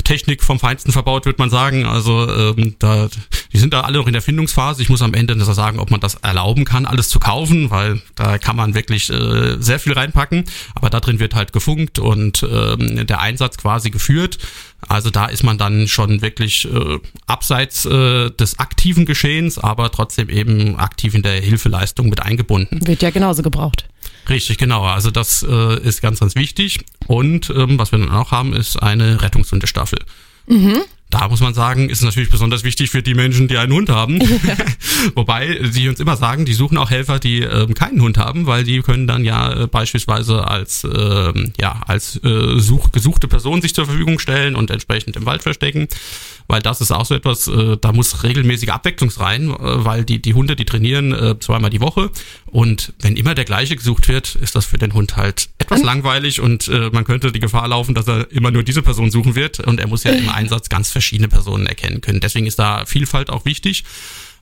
Technik 0.04 0.44
vom 0.44 0.60
Feinsten 0.60 0.92
verbaut, 0.92 1.26
würde 1.26 1.40
man 1.40 1.50
sagen. 1.50 1.86
Also 1.86 2.28
ähm, 2.30 2.76
da, 2.80 3.10
die 3.54 3.58
sind 3.58 3.74
da 3.74 3.82
alle 3.82 4.00
noch 4.00 4.08
in 4.08 4.14
der 4.14 4.22
Findungsphase. 4.22 4.82
Ich 4.82 4.90
muss 4.90 5.02
am 5.02 5.14
Ende 5.14 5.40
sagen, 5.44 5.80
ob 5.80 5.92
man 5.92 6.00
das 6.00 6.16
erlauben 6.16 6.66
kann, 6.66 6.86
alles 6.86 7.10
zu 7.10 7.20
kaufen, 7.20 7.70
weil 7.70 8.02
da 8.16 8.38
kann 8.38 8.56
man 8.56 8.74
wirklich 8.74 9.10
äh, 9.10 9.58
sehr 9.60 9.80
viel 9.80 9.94
reinpacken. 9.94 10.46
Aber 10.76 10.90
da 10.90 11.00
drin 11.00 11.20
wird 11.20 11.36
halt 11.36 11.54
gefunkt 11.54 12.00
und 12.00 12.44
ähm, 12.44 13.06
der 13.08 13.22
Einsatz 13.22 13.58
quasi 13.58 13.90
geführt. 13.90 14.38
Also 14.88 15.10
da 15.10 15.26
ist 15.26 15.44
man 15.44 15.58
dann 15.58 15.88
schon 15.88 16.22
wirklich 16.22 16.66
äh, 16.66 17.00
abseits 17.28 17.86
äh, 17.86 18.32
des 18.32 18.60
aktiven 18.60 19.06
Geschehens, 19.06 19.58
aber 19.58 19.92
trotzdem 19.92 20.30
eben 20.30 20.78
aktiv 20.78 21.14
in 21.14 21.22
der 21.22 21.42
Hilfeleistung 21.42 22.10
mit 22.10 22.22
eingebunden. 22.22 22.86
Wird 22.88 23.02
ja 23.02 23.10
genauso 23.10 23.44
gebraucht. 23.44 23.86
Richtig, 24.30 24.58
genau. 24.58 24.84
Also 24.84 25.12
das 25.12 25.44
äh, 25.48 25.80
ist 25.82 26.02
ganz, 26.02 26.20
ganz 26.20 26.36
wichtig. 26.36 26.80
Und 27.08 27.52
ähm, 27.56 27.80
was 27.80 27.92
wir 27.92 28.00
dann 28.00 28.10
auch 28.10 28.32
haben, 28.32 28.54
ist 28.54 28.82
eine 28.82 29.22
Rettungshundestaffel. 29.22 30.00
Mhm. 30.48 30.82
Da 31.12 31.28
muss 31.28 31.40
man 31.40 31.56
sagen, 31.56 31.90
ist 31.90 32.04
natürlich 32.04 32.30
besonders 32.30 32.64
wichtig 32.64 32.92
für 32.92 33.02
die 33.02 33.16
Menschen, 33.16 33.48
die 33.48 33.58
einen 33.58 33.74
Hund 33.74 33.90
haben. 33.90 34.20
Wobei 35.16 35.60
sie 35.72 35.90
uns 35.90 36.00
immer 36.00 36.16
sagen, 36.16 36.46
die 36.46 36.54
suchen 36.54 36.78
auch 36.78 36.92
Helfer, 36.92 37.18
die 37.18 37.40
ähm, 37.40 37.74
keinen 37.74 38.02
Hund 38.02 38.20
haben, 38.20 38.46
weil 38.46 38.64
die 38.64 38.82
können 38.82 39.08
dann 39.08 39.26
ja 39.26 39.64
äh, 39.64 39.68
beispielsweise 39.68 40.48
als 40.48 40.84
ähm, 40.84 41.54
ja 41.60 41.82
als 41.88 42.24
äh, 42.24 42.60
such, 42.60 42.92
gesuchte 42.92 43.28
Person 43.28 43.64
sich 43.64 43.74
zur 43.74 43.86
Verfügung 43.86 44.20
stellen 44.20 44.56
und 44.56 44.70
entsprechend 44.70 45.16
im 45.16 45.26
Wald 45.26 45.42
verstecken 45.42 45.88
weil 46.50 46.64
das 46.64 46.82
ist 46.82 46.92
auch 46.92 47.06
so 47.06 47.14
etwas, 47.16 47.48
äh, 47.48 47.78
da 47.80 47.94
muss 47.94 48.24
regelmäßige 48.24 48.70
Abwechslung 48.70 49.12
rein, 49.18 49.52
äh, 49.52 49.56
weil 49.60 50.04
die, 50.04 50.20
die 50.20 50.34
Hunde, 50.34 50.56
die 50.56 50.66
trainieren 50.66 51.14
äh, 51.14 51.40
zweimal 51.40 51.70
die 51.70 51.80
Woche 51.80 52.10
und 52.52 52.94
wenn 53.00 53.16
immer 53.16 53.36
der 53.36 53.46
gleiche 53.46 53.76
gesucht 53.76 54.08
wird, 54.08 54.36
ist 54.36 54.56
das 54.56 54.66
für 54.66 54.78
den 54.78 54.94
Hund 54.94 55.18
halt 55.18 55.50
etwas 55.58 55.84
langweilig 55.84 56.40
und 56.40 56.68
äh, 56.68 56.90
man 56.92 57.04
könnte 57.04 57.32
die 57.32 57.40
Gefahr 57.40 57.68
laufen, 57.68 57.96
dass 57.96 58.08
er 58.08 58.32
immer 58.32 58.52
nur 58.52 58.64
diese 58.64 58.82
Person 58.82 59.12
suchen 59.12 59.36
wird 59.36 59.60
und 59.60 59.80
er 59.80 59.88
muss 59.88 60.04
ja 60.04 60.12
im 60.12 60.30
Einsatz 60.30 60.70
ganz 60.70 60.92
verschiedene 60.92 61.28
Personen 61.28 61.68
erkennen 61.68 62.02
können. 62.02 62.20
Deswegen 62.20 62.48
ist 62.48 62.60
da 62.60 62.86
Vielfalt 62.86 63.30
auch 63.30 63.46
wichtig. 63.46 63.84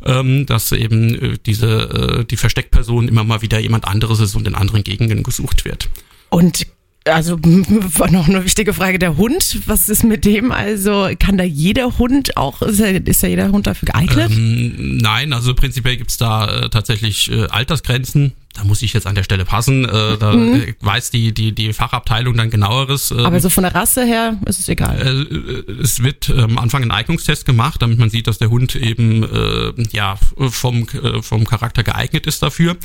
ähm, 0.05 0.45
dass 0.45 0.71
eben 0.71 1.15
äh, 1.15 1.37
diese 1.43 2.19
äh, 2.19 2.23
die 2.23 2.37
Versteckperson 2.37 3.07
immer 3.07 3.23
mal 3.23 3.41
wieder 3.41 3.57
jemand 3.57 3.85
anderes 3.85 4.19
ist 4.19 4.35
und 4.35 4.47
in 4.47 4.53
anderen 4.53 4.83
Gegenden 4.83 5.23
gesucht 5.23 5.65
wird. 5.65 5.89
Und 6.29 6.67
also 7.07 7.37
war 7.41 8.11
noch 8.11 8.27
eine 8.27 8.43
wichtige 8.43 8.73
Frage, 8.73 8.99
der 8.99 9.17
Hund, 9.17 9.61
was 9.65 9.89
ist 9.89 10.03
mit 10.03 10.25
dem? 10.25 10.51
Also 10.51 11.09
kann 11.19 11.37
da 11.37 11.43
jeder 11.43 11.97
Hund 11.97 12.37
auch, 12.37 12.61
ist 12.61 12.79
ja, 12.79 13.27
jeder 13.27 13.51
Hund 13.51 13.67
dafür 13.67 13.87
geeignet? 13.87 14.31
Ähm, 14.31 14.97
nein, 14.97 15.33
also 15.33 15.53
prinzipiell 15.53 15.97
gibt's 15.97 16.17
da 16.17 16.47
äh, 16.47 16.69
tatsächlich 16.69 17.31
äh, 17.31 17.47
Altersgrenzen. 17.47 18.33
Da 18.57 18.63
muss 18.63 18.81
ich 18.81 18.93
jetzt 18.93 19.05
an 19.05 19.13
der 19.15 19.23
Stelle 19.23 19.45
passen. 19.45 19.85
Äh, 19.85 20.17
da 20.17 20.33
Mhm. 20.33 20.53
äh, 20.61 20.73
weiß 20.81 21.11
die, 21.11 21.31
die, 21.31 21.51
die 21.53 21.73
Fachabteilung 21.73 22.35
dann 22.35 22.49
genaueres. 22.49 23.11
ähm, 23.11 23.19
Aber 23.19 23.39
so 23.39 23.49
von 23.49 23.63
der 23.63 23.75
Rasse 23.75 24.03
her 24.03 24.37
ist 24.47 24.59
es 24.59 24.67
egal. 24.67 24.99
äh, 24.99 25.71
es 25.81 26.01
wird 26.03 26.29
ähm, 26.29 26.37
am 26.43 26.57
Anfang 26.57 26.81
ein 26.83 26.91
Eignungstest 26.91 27.45
gemacht, 27.45 27.81
damit 27.81 27.99
man 27.99 28.09
sieht, 28.09 28.25
dass 28.27 28.39
der 28.39 28.49
Hund 28.49 28.75
eben 28.75 29.23
äh, 29.23 29.73
ja 29.91 30.17
vom 30.49 30.87
äh, 30.89 31.21
vom 31.21 31.45
Charakter 31.45 31.83
geeignet 31.83 32.25
ist 32.25 32.41
dafür. 32.41 32.77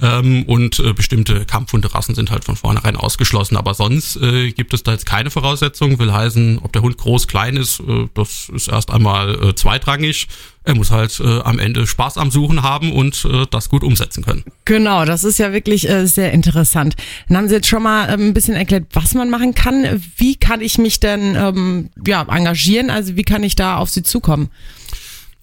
Ähm, 0.00 0.44
und 0.44 0.78
äh, 0.78 0.92
bestimmte 0.92 1.44
Kampfhunderassen 1.44 2.14
sind 2.14 2.30
halt 2.30 2.44
von 2.44 2.54
vornherein 2.56 2.96
ausgeschlossen. 2.96 3.56
Aber 3.56 3.74
sonst 3.74 4.16
äh, 4.16 4.52
gibt 4.52 4.74
es 4.74 4.82
da 4.84 4.92
jetzt 4.92 5.06
keine 5.06 5.30
Voraussetzungen. 5.30 5.98
Will 5.98 6.12
heißen, 6.12 6.60
ob 6.62 6.72
der 6.72 6.82
Hund 6.82 6.98
groß, 6.98 7.26
klein 7.26 7.56
ist, 7.56 7.80
äh, 7.80 8.06
das 8.14 8.48
ist 8.54 8.68
erst 8.68 8.90
einmal 8.90 9.34
äh, 9.42 9.54
zweitrangig. 9.54 10.28
Er 10.66 10.74
muss 10.74 10.90
halt 10.90 11.18
äh, 11.20 11.40
am 11.42 11.60
Ende 11.60 11.86
Spaß 11.86 12.18
am 12.18 12.32
Suchen 12.32 12.62
haben 12.62 12.92
und 12.92 13.24
äh, 13.24 13.46
das 13.50 13.68
gut 13.68 13.84
umsetzen 13.84 14.24
können. 14.24 14.44
Genau, 14.64 15.04
das 15.04 15.22
ist 15.22 15.38
ja 15.38 15.52
wirklich 15.52 15.88
äh, 15.88 16.06
sehr 16.06 16.32
interessant. 16.32 16.96
Dann 17.28 17.38
haben 17.38 17.48
Sie 17.48 17.54
jetzt 17.54 17.68
schon 17.68 17.84
mal 17.84 18.12
ähm, 18.12 18.28
ein 18.28 18.34
bisschen 18.34 18.56
erklärt, 18.56 18.86
was 18.92 19.14
man 19.14 19.30
machen 19.30 19.54
kann. 19.54 20.02
Wie 20.16 20.34
kann 20.34 20.60
ich 20.60 20.76
mich 20.78 20.98
denn 20.98 21.36
ähm, 21.36 21.90
ja, 22.04 22.22
engagieren? 22.22 22.90
Also 22.90 23.16
wie 23.16 23.22
kann 23.22 23.44
ich 23.44 23.54
da 23.54 23.76
auf 23.76 23.90
Sie 23.90 24.02
zukommen? 24.02 24.50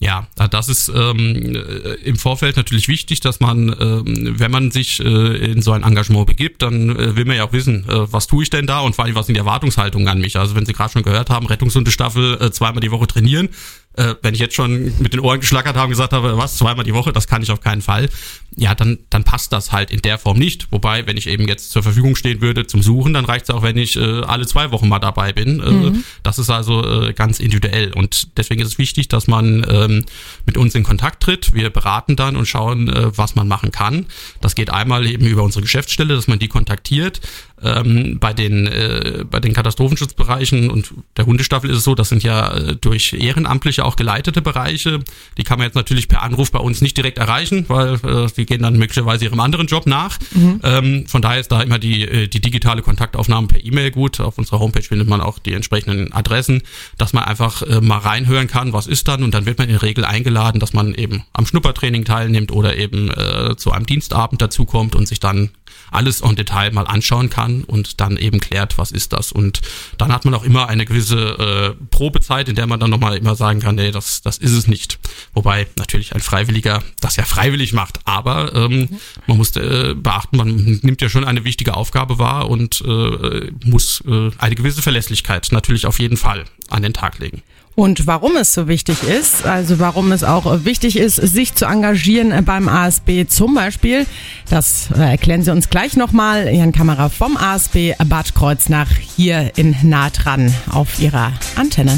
Ja, 0.04 0.28
das 0.52 0.68
ist 0.68 0.90
ähm, 0.94 1.56
äh, 1.56 1.94
im 2.04 2.18
Vorfeld 2.18 2.58
natürlich 2.58 2.90
wichtig, 2.90 3.22
dass 3.22 3.40
man, 3.40 3.74
ähm, 3.80 4.36
wenn 4.38 4.52
man 4.52 4.70
sich 4.70 5.00
äh, 5.00 5.52
in 5.52 5.62
so 5.62 5.72
ein 5.72 5.84
Engagement 5.84 6.28
begibt, 6.28 6.62
dann 6.62 6.90
äh, 6.90 7.16
will 7.16 7.24
man 7.24 7.38
ja 7.38 7.46
auch 7.46 7.54
wissen, 7.54 7.88
äh, 7.88 8.12
was 8.12 8.28
tue 8.28 8.44
ich 8.44 8.50
denn 8.50 8.68
da 8.68 8.82
und 8.82 8.98
vor 8.98 9.06
allem, 9.06 9.16
was 9.16 9.28
sind 9.28 9.36
die 9.36 9.40
Erwartungshaltungen 9.40 10.10
an 10.10 10.20
mich. 10.20 10.36
Also 10.36 10.56
wenn 10.56 10.66
Sie 10.66 10.74
gerade 10.74 10.92
schon 10.92 11.04
gehört 11.04 11.30
haben, 11.30 11.46
Rettungshundestaffel 11.46 12.42
äh, 12.42 12.52
zweimal 12.52 12.82
die 12.82 12.92
Woche 12.92 13.08
trainieren, 13.08 13.48
äh, 13.96 14.16
wenn 14.22 14.34
ich 14.34 14.40
jetzt 14.40 14.56
schon 14.56 14.94
mit 15.00 15.14
den 15.14 15.20
Ohren 15.20 15.40
geschlackert 15.40 15.76
habe 15.76 15.86
und 15.86 15.92
gesagt 15.92 16.14
habe, 16.14 16.38
was, 16.38 16.58
zweimal 16.58 16.84
die 16.84 16.94
Woche, 16.94 17.14
das 17.14 17.28
kann 17.28 17.42
ich 17.42 17.52
auf 17.52 17.62
keinen 17.62 17.82
Fall, 17.82 18.10
ja, 18.56 18.76
dann, 18.76 19.00
dann 19.10 19.24
passt 19.24 19.52
das 19.52 19.72
halt 19.72 19.92
in 19.92 20.02
der 20.02 20.18
Form 20.18 20.38
nicht. 20.38 20.72
Wobei, 20.72 21.08
wenn 21.08 21.18
ich 21.18 21.28
eben 21.28 21.48
jetzt 21.48 21.72
zur 21.72 21.84
Verfügung 21.84 22.16
stehen 22.16 22.42
würde 22.42 22.68
zum 22.68 22.82
Suchen, 22.84 23.14
dann 23.14 23.26
reicht 23.26 23.46
es 23.46 23.50
auch, 23.50 23.64
wenn 23.64 23.78
ich 23.78 23.96
äh, 23.96 24.22
alle 24.22 24.46
zwei 24.46 24.72
Wochen 24.72 24.88
mal 24.88 25.00
dabei 25.00 25.34
bin. 25.34 25.60
Äh, 25.60 25.92
Das 26.24 26.40
ist 26.40 26.50
also 26.50 26.84
äh, 26.84 27.14
ganz 27.14 27.40
individuell. 27.40 27.94
Und 27.94 28.38
deswegen 28.38 28.62
ist 28.62 28.68
es 28.68 28.78
wichtig, 28.78 29.08
dass 29.08 29.28
man 29.28 29.66
ähm, 29.70 30.06
mit 30.46 30.58
uns 30.58 30.76
in 30.76 30.84
Kontakt 30.84 31.24
tritt. 31.24 31.54
Wir 31.54 31.70
beraten 31.70 32.16
dann 32.16 32.36
und 32.36 32.46
schauen, 32.46 32.90
äh, 32.90 33.18
was 33.18 33.36
man 33.36 33.48
machen 33.48 33.72
kann. 33.72 34.06
Das 34.42 34.56
geht 34.56 34.70
einmal 34.70 35.06
eben 35.08 35.26
über 35.26 35.44
unsere 35.44 35.62
Geschäftsstelle, 35.62 36.16
dass 36.16 36.28
man 36.28 36.40
die 36.40 36.48
kontaktiert. 36.48 37.22
Ähm, 37.64 38.18
bei 38.20 38.34
den 38.34 38.68
äh, 38.68 39.24
bei 39.30 39.40
den 39.40 39.54
Katastrophenschutzbereichen 39.54 40.70
und 40.70 40.94
der 41.16 41.26
Hundestaffel 41.26 41.70
ist 41.70 41.78
es 41.78 41.84
so, 41.84 41.96
das 41.96 42.10
sind 42.10 42.22
ja 42.22 42.54
äh, 42.54 42.76
durch 42.76 43.14
Ehrenamtliche 43.14 43.86
auch 43.86 43.96
geleitete 43.96 44.42
Bereiche. 44.42 45.00
Die 45.38 45.44
kann 45.44 45.60
man 45.60 45.68
jetzt 45.68 45.76
natürlich 45.76 46.10
per 46.10 46.24
Anruf 46.24 46.52
bei 46.52 46.60
uns 46.60 46.82
nicht 46.82 46.98
direkt 46.98 47.20
erreichen, 47.20 47.66
weil 47.70 47.94
äh, 47.96 48.28
die 48.36 48.46
gehen 48.46 48.64
dann 48.64 48.78
möglicherweise 48.78 49.26
ihrem 49.26 49.40
anderen 49.40 49.68
Job 49.68 49.86
nach. 49.86 50.20
Ähm, 50.64 51.06
von 51.08 51.22
daher 51.22 51.40
ist 51.40 51.52
da 51.52 51.62
immer 51.62 51.80
die 51.80 52.02
äh, 52.04 52.28
die 52.28 52.42
digitale 52.42 52.82
Kontaktaufnahme 52.82 53.48
per 53.48 53.64
E-Mail 53.64 53.92
gut. 53.92 54.20
Auf 54.20 54.38
unserer 54.38 54.60
Homepage 54.60 54.84
findet 54.84 55.08
man 55.08 55.22
auch 55.22 55.40
die 55.40 55.54
entsprechenden 55.54 56.12
Adressen, 56.12 56.64
dass 56.98 57.14
man 57.14 57.24
einfach 57.24 57.62
äh, 57.62 57.80
mal 57.80 58.00
reinhören 58.00 58.48
kann, 58.48 58.74
was 58.74 58.88
ist 58.88 59.08
dann 59.08 59.24
und 59.24 59.34
dann 59.34 59.46
wird 59.46 59.58
man 59.58 59.70
in 59.70 59.76
der 59.76 59.84
Regel 59.84 60.04
eingeladen, 60.04 60.60
dass 60.60 60.74
man 60.74 60.94
eben 60.96 61.24
am 61.32 61.46
Schnuppertraining 61.46 62.04
teilnimmt 62.04 62.52
oder 62.52 62.76
eben 62.76 63.10
äh, 63.10 63.56
zu 63.56 63.72
einem 63.72 63.86
Dienstabend 63.86 64.42
dazukommt 64.42 64.96
und 64.96 65.08
sich 65.08 65.20
dann 65.22 65.52
alles 65.92 66.22
en 66.22 66.36
Detail 66.36 66.72
mal 66.72 66.88
anschauen 66.88 67.30
kann 67.30 67.53
und 67.62 68.02
dann 68.02 68.18
eben 68.18 68.40
klärt, 68.40 68.78
was 68.78 68.92
ist 68.92 69.14
das. 69.14 69.32
Und 69.32 69.62
dann 69.98 70.12
hat 70.12 70.26
man 70.26 70.34
auch 70.34 70.44
immer 70.44 70.68
eine 70.68 70.86
gewisse 70.86 71.76
äh, 71.78 71.86
Probezeit, 71.92 72.50
in 72.50 72.56
der 72.56 72.68
man 72.68 72.80
dann 72.80 72.90
nochmal 72.90 73.18
immer 73.18 73.36
sagen 73.36 73.60
kann, 73.60 73.76
nee, 73.76 73.92
das, 73.92 74.22
das 74.22 74.38
ist 74.38 74.54
es 74.54 74.68
nicht. 74.68 75.00
Wobei 75.34 75.68
natürlich 75.78 76.16
ein 76.16 76.22
Freiwilliger 76.22 76.84
das 77.00 77.16
ja 77.16 77.24
freiwillig 77.24 77.74
macht. 77.74 78.00
Aber 78.06 78.54
ähm, 78.56 78.90
man 79.28 79.38
muss 79.38 79.56
äh, 79.56 79.94
beachten, 79.96 80.38
man 80.38 80.80
nimmt 80.82 81.02
ja 81.02 81.10
schon 81.10 81.24
eine 81.24 81.44
wichtige 81.44 81.76
Aufgabe 81.76 82.18
wahr 82.18 82.50
und 82.50 82.82
äh, 82.82 83.52
muss 83.66 84.02
äh, 84.08 84.32
eine 84.38 84.56
gewisse 84.56 84.82
Verlässlichkeit 84.82 85.50
natürlich 85.52 85.86
auf 85.86 86.00
jeden 86.00 86.18
Fall 86.18 86.46
an 86.74 86.84
den 86.84 86.94
Tag 86.94 87.20
legen. 87.20 87.42
Und 87.76 88.06
warum 88.06 88.36
es 88.36 88.54
so 88.54 88.68
wichtig 88.68 89.02
ist, 89.02 89.48
also 89.48 89.80
warum 89.80 90.12
es 90.12 90.24
auch 90.24 90.64
wichtig 90.64 90.96
ist, 90.96 91.16
sich 91.16 91.56
zu 91.56 91.66
engagieren 91.66 92.46
beim 92.46 92.70
ASB 92.70 93.26
zum 93.28 93.56
Beispiel, 93.56 94.06
das 94.50 94.92
erklären 94.92 95.42
Sie 95.42 95.52
uns 95.52 95.70
gleich 95.70 95.96
nochmal. 95.96 96.54
Jan 96.54 96.72
Kamera 96.72 97.10
vom 97.10 97.36
ASB 97.36 97.94
Bad 98.06 98.36
Kreuznach 98.36 98.92
hier 99.16 99.52
in 99.56 99.76
nah 99.82 100.12
dran 100.12 100.54
auf 100.70 101.00
Ihrer 101.00 101.34
Antenne. 101.56 101.98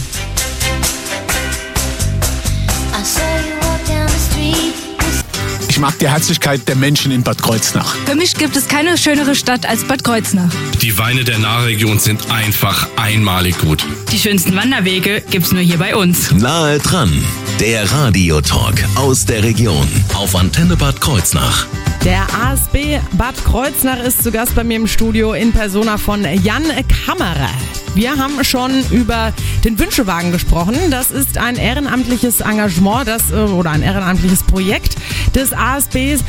Ich 5.75 5.81
mag 5.81 5.99
die 5.99 6.07
Herzlichkeit 6.07 6.65
der 6.69 6.77
Menschen 6.77 7.11
in 7.11 7.21
Bad 7.21 7.43
Kreuznach. 7.43 7.97
Für 8.05 8.15
mich 8.15 8.33
gibt 8.35 8.55
es 8.55 8.69
keine 8.69 8.97
schönere 8.97 9.35
Stadt 9.35 9.65
als 9.65 9.83
Bad 9.83 10.05
Kreuznach. 10.05 10.49
Die 10.81 10.97
Weine 10.97 11.25
der 11.25 11.37
Nahregion 11.37 11.99
sind 11.99 12.31
einfach 12.31 12.87
einmalig 12.95 13.57
gut. 13.57 13.85
Die 14.09 14.17
schönsten 14.17 14.55
Wanderwege 14.55 15.21
gibt's 15.29 15.51
nur 15.51 15.61
hier 15.61 15.77
bei 15.77 15.93
uns. 15.97 16.31
Nahe 16.31 16.79
dran, 16.79 17.11
der 17.59 17.91
Radiotalk 17.91 18.85
aus 18.95 19.25
der 19.25 19.43
Region 19.43 19.85
auf 20.13 20.33
Antenne 20.37 20.77
Bad 20.77 21.01
Kreuznach. 21.01 21.67
Der 22.05 22.25
ASB 22.33 23.01
Bad 23.17 23.35
Kreuznach 23.43 23.99
ist 23.99 24.23
zu 24.23 24.31
Gast 24.31 24.55
bei 24.55 24.63
mir 24.63 24.77
im 24.77 24.87
Studio 24.87 25.33
in 25.33 25.51
Persona 25.51 25.97
von 25.97 26.23
Jan 26.41 26.63
Kammerer. 27.05 27.49
Wir 27.95 28.17
haben 28.17 28.43
schon 28.43 28.83
über 28.91 29.33
den 29.63 29.79
Wünschewagen 29.79 30.33
gesprochen. 30.33 30.75
Das 30.91 31.11
ist 31.11 31.37
ein 31.37 31.55
ehrenamtliches 31.55 32.41
Engagement 32.41 33.07
das, 33.07 33.31
äh, 33.31 33.35
oder 33.35 33.71
ein 33.71 33.83
ehrenamtliches 33.83 34.43
Projekt 34.43 34.97
des 35.33 35.53
ASBs. 35.65 36.23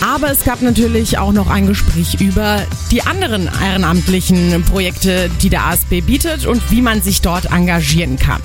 Aber 0.00 0.30
es 0.30 0.44
gab 0.44 0.62
natürlich 0.62 1.18
auch 1.18 1.32
noch 1.32 1.48
ein 1.48 1.66
Gespräch 1.66 2.20
über 2.20 2.62
die 2.90 3.02
anderen 3.02 3.48
ehrenamtlichen 3.62 4.62
Projekte, 4.64 5.30
die 5.42 5.50
der 5.50 5.66
ASB 5.66 6.00
bietet 6.00 6.46
und 6.46 6.70
wie 6.70 6.82
man 6.82 7.02
sich 7.02 7.20
dort 7.20 7.52
engagieren 7.52 8.18
kann. 8.18 8.40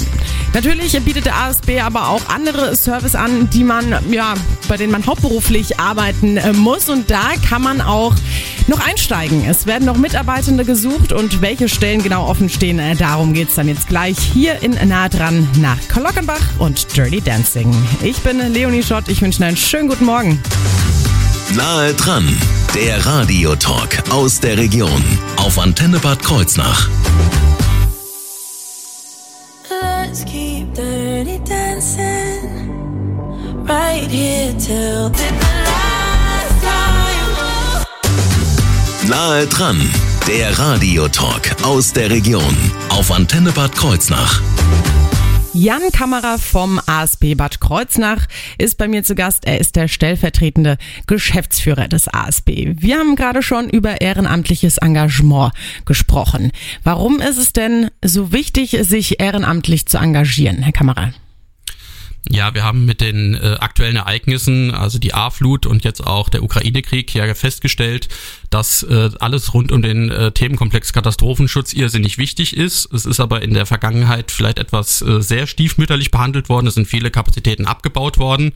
Natürlich 0.55 0.97
bietet 1.03 1.25
der 1.25 1.35
ASB 1.35 1.81
aber 1.81 2.07
auch 2.07 2.29
andere 2.29 2.77
Service 2.77 3.13
an, 3.13 3.50
die 3.50 3.65
man, 3.65 3.93
ja, 4.09 4.35
bei 4.69 4.77
denen 4.77 4.93
man 4.93 5.05
hauptberuflich 5.05 5.81
arbeiten 5.81 6.38
äh, 6.38 6.53
muss. 6.53 6.88
Und 6.88 7.12
da 7.12 7.33
kann 7.47 7.62
man 7.62 7.81
auch 7.81 8.15
noch 8.67 8.79
einsteigen. 8.79 9.43
Es 9.43 9.65
werden 9.65 9.83
noch 9.83 9.97
Mitarbeitende 9.97 10.63
gesucht 10.63 11.12
und 11.12 11.41
welche 11.41 11.67
Stellen 11.67 12.01
genau 12.01 12.25
offen 12.25 12.47
stehen, 12.47 12.79
äh, 12.79 12.95
darum 12.95 13.33
geht's 13.33 13.55
dann 13.55 13.67
jetzt 13.67 13.89
gleich 13.89 14.17
hier 14.17 14.63
in 14.63 14.77
Nah 14.88 15.09
dran 15.09 15.45
nach 15.59 15.77
Glockenbach 15.89 16.39
und 16.57 16.95
Dirty 16.95 17.19
Dancing. 17.19 17.75
Ich 18.01 18.19
bin 18.19 18.39
Leonie 18.53 18.81
Schott, 18.81 19.09
ich 19.09 19.21
wünsche 19.21 19.39
Ihnen 19.39 19.50
einen 19.50 19.57
schönen 19.57 19.89
guten 19.89 20.05
Morgen. 20.05 20.41
Nahe 21.53 21.93
dran, 21.95 22.25
der 22.74 23.05
Radiotalk 23.05 24.03
aus 24.09 24.39
der 24.39 24.57
Region 24.57 25.03
auf 25.35 25.59
Antenne 25.59 26.00
Bad 26.00 26.24
Kreuznach. 26.24 26.88
Let's 30.15 30.31
keep 30.31 30.74
dirty 30.74 31.39
dancing 31.39 32.69
right 33.67 34.07
here 34.10 34.53
till 34.57 35.10
the 35.10 35.29
last 35.41 36.63
time. 36.63 37.84
Nahe 39.10 39.45
dran, 39.48 39.75
der 40.25 40.57
Radiotalk 40.57 41.62
aus 41.63 41.91
der 41.91 42.10
Region 42.10 42.55
auf 42.91 43.12
Antenne 43.12 43.51
Bad 43.51 43.75
Kreuznach. 43.75 44.41
Jan 45.57 45.89
Kammerer 45.93 46.38
vom 46.38 46.81
ASB 46.85 47.35
Bad 47.35 47.62
Kreuznach 47.62 48.25
ist 48.57 48.77
bei 48.77 48.89
mir 48.89 49.03
zu 49.03 49.15
Gast. 49.15 49.45
Er 49.45 49.57
ist 49.57 49.77
der 49.77 49.88
stellvertretende 49.88 50.77
Geschäftsführer 51.07 51.88
des 51.88 52.09
ASB. 52.09 52.74
Wir 52.75 52.97
haben 52.97 53.15
gerade 53.15 53.41
schon 53.41 53.69
über 53.69 54.01
ehrenamtliches 54.01 54.79
Engagement 54.79 55.53
gesprochen. 55.85 56.51
Warum 56.83 57.21
ist 57.21 57.38
es 57.38 57.53
denn 57.53 57.89
so 58.03 58.33
wichtig, 58.33 58.77
sich 58.81 59.21
ehrenamtlich 59.21 59.85
zu 59.85 59.97
engagieren, 59.97 60.62
Herr 60.62 60.74
Kammerer? 60.74 61.13
Ja, 62.27 62.53
wir 62.53 62.63
haben 62.63 62.85
mit 62.85 63.01
den 63.01 63.35
äh, 63.35 63.55
aktuellen 63.59 63.97
Ereignissen, 63.97 64.71
also 64.71 64.97
die 64.97 65.13
A-Flut 65.13 65.65
und 65.65 65.83
jetzt 65.83 66.05
auch 66.05 66.27
der 66.27 66.43
Ukraine-Krieg, 66.43 67.13
ja 67.13 67.33
festgestellt, 67.33 68.09
dass 68.55 68.83
äh, 68.83 69.09
alles 69.19 69.53
rund 69.53 69.74
um 69.74 69.81
den 69.81 70.09
äh, 70.09 70.31
Themenkomplex 70.31 70.93
Katastrophenschutz 70.93 71.74
irrsinnig 71.74 72.17
wichtig 72.17 72.55
ist. 72.55 72.89
Es 72.93 73.05
ist 73.05 73.19
aber 73.19 73.41
in 73.41 73.53
der 73.53 73.65
Vergangenheit 73.65 74.31
vielleicht 74.31 74.59
etwas 74.59 75.01
äh, 75.01 75.21
sehr 75.21 75.45
stiefmütterlich 75.45 76.09
behandelt 76.09 76.47
worden. 76.47 76.65
Es 76.67 76.75
sind 76.75 76.88
viele 76.88 77.12
Kapazitäten 77.12 77.65
abgebaut 77.65 78.17
worden 78.17 78.53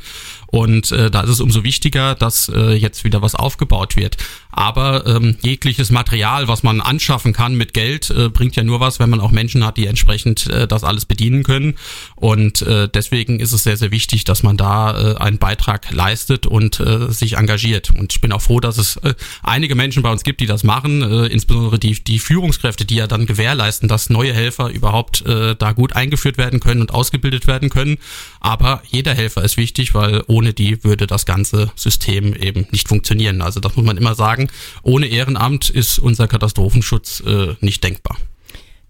und 0.48 0.94
äh, 0.94 1.12
da 1.12 1.22
ist 1.22 1.32
es 1.32 1.42
umso 1.42 1.66
wichtiger, 1.66 2.16
dass 2.16 2.48
äh, 2.48 2.72
jetzt 2.76 3.04
wieder 3.04 3.22
was 3.22 3.36
aufgebaut 3.36 3.98
wird. 3.98 4.16
Aber 4.52 5.06
ähm, 5.06 5.38
jegliches 5.42 5.92
Material, 5.92 6.48
was 6.48 6.64
man 6.64 6.82
anschaffen 6.82 7.34
kann 7.34 7.56
mit 7.56 7.74
Geld, 7.74 8.10
äh, 8.10 8.30
bringt 8.30 8.56
ja 8.56 8.64
nur 8.64 8.80
was, 8.80 9.00
wenn 9.00 9.10
man 9.10 9.20
auch 9.20 9.32
Menschen 9.32 9.66
hat, 9.66 9.78
die 9.78 9.86
entsprechend 9.86 10.48
äh, 10.48 10.68
das 10.68 10.84
alles 10.84 11.06
bedienen 11.06 11.44
können. 11.44 11.76
Und 12.16 12.64
äh, 12.64 12.90
deswegen 12.90 13.40
ist 13.40 13.54
es 13.54 13.64
sehr, 13.64 13.78
sehr 13.78 13.92
wichtig, 13.92 14.24
dass 14.24 14.44
man 14.44 14.58
da 14.58 15.14
äh, 15.14 15.18
einen 15.18 15.38
Beitrag 15.38 15.92
leistet 15.92 16.48
und 16.48 16.80
äh, 16.80 17.12
sich 17.12 17.38
engagiert. 17.38 17.92
Und 17.92 18.14
ich 18.14 18.22
bin 18.22 18.32
auch 18.32 18.42
froh, 18.42 18.60
dass 18.60 18.78
es 18.80 18.98
äh, 18.98 19.14
einige 19.44 19.76
Menschen 19.76 19.89
bei 20.04 20.12
uns 20.12 20.24
gibt, 20.24 20.42
die 20.42 20.46
das 20.46 20.64
machen, 20.64 21.02
äh, 21.02 21.28
insbesondere 21.28 21.80
die, 21.80 22.04
die 22.04 22.20
Führungskräfte, 22.20 22.86
die 22.86 22.96
ja 22.96 23.08
dann 23.08 23.26
gewährleisten, 23.26 23.88
dass 23.88 24.10
neue 24.10 24.34
Helfer 24.34 24.70
überhaupt 24.70 25.26
äh, 25.26 25.56
da 25.56 25.72
gut 25.74 25.94
eingeführt 25.96 26.38
werden 26.38 26.60
können 26.60 26.82
und 26.82 26.94
ausgebildet 26.94 27.48
werden 27.48 27.70
können. 27.70 27.98
Aber 28.40 28.82
jeder 28.88 29.14
Helfer 29.14 29.44
ist 29.44 29.58
wichtig, 29.58 29.94
weil 29.94 30.24
ohne 30.28 30.54
die 30.54 30.84
würde 30.84 31.08
das 31.08 31.26
ganze 31.26 31.72
System 31.76 32.34
eben 32.34 32.68
nicht 32.72 32.88
funktionieren. 32.88 33.42
Also 33.42 33.60
das 33.60 33.76
muss 33.76 33.86
man 33.86 33.98
immer 33.98 34.16
sagen. 34.16 34.50
Ohne 34.84 35.08
Ehrenamt 35.08 35.70
ist 35.70 36.00
unser 36.00 36.28
Katastrophenschutz 36.28 37.22
äh, 37.26 37.56
nicht 37.60 37.84
denkbar. 37.84 38.18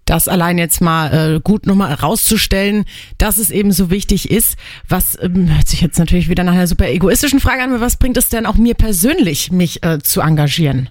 Das 0.10 0.28
allein 0.28 0.58
jetzt 0.58 0.82
mal 0.82 1.36
äh, 1.36 1.40
gut 1.40 1.68
nochmal 1.68 1.90
herauszustellen, 1.90 2.86
dass 3.20 3.38
es 3.38 3.52
eben 3.52 3.72
so 3.72 3.92
wichtig 3.92 4.32
ist. 4.32 4.58
Was 4.88 5.16
ähm, 5.22 5.54
hört 5.54 5.68
sich 5.68 5.82
jetzt 5.82 6.00
natürlich 6.00 6.30
wieder 6.30 6.44
nach 6.44 6.54
einer 6.54 6.66
super 6.66 6.90
egoistischen 6.90 7.40
Frage 7.40 7.62
an, 7.62 7.70
aber 7.70 7.82
was 7.82 7.98
bringt 7.98 8.18
es 8.18 8.28
denn 8.28 8.48
auch 8.48 8.56
mir 8.56 8.74
persönlich, 8.74 9.52
mich 9.52 9.84
äh, 9.84 10.00
zu 10.00 10.22
engagieren? 10.22 10.90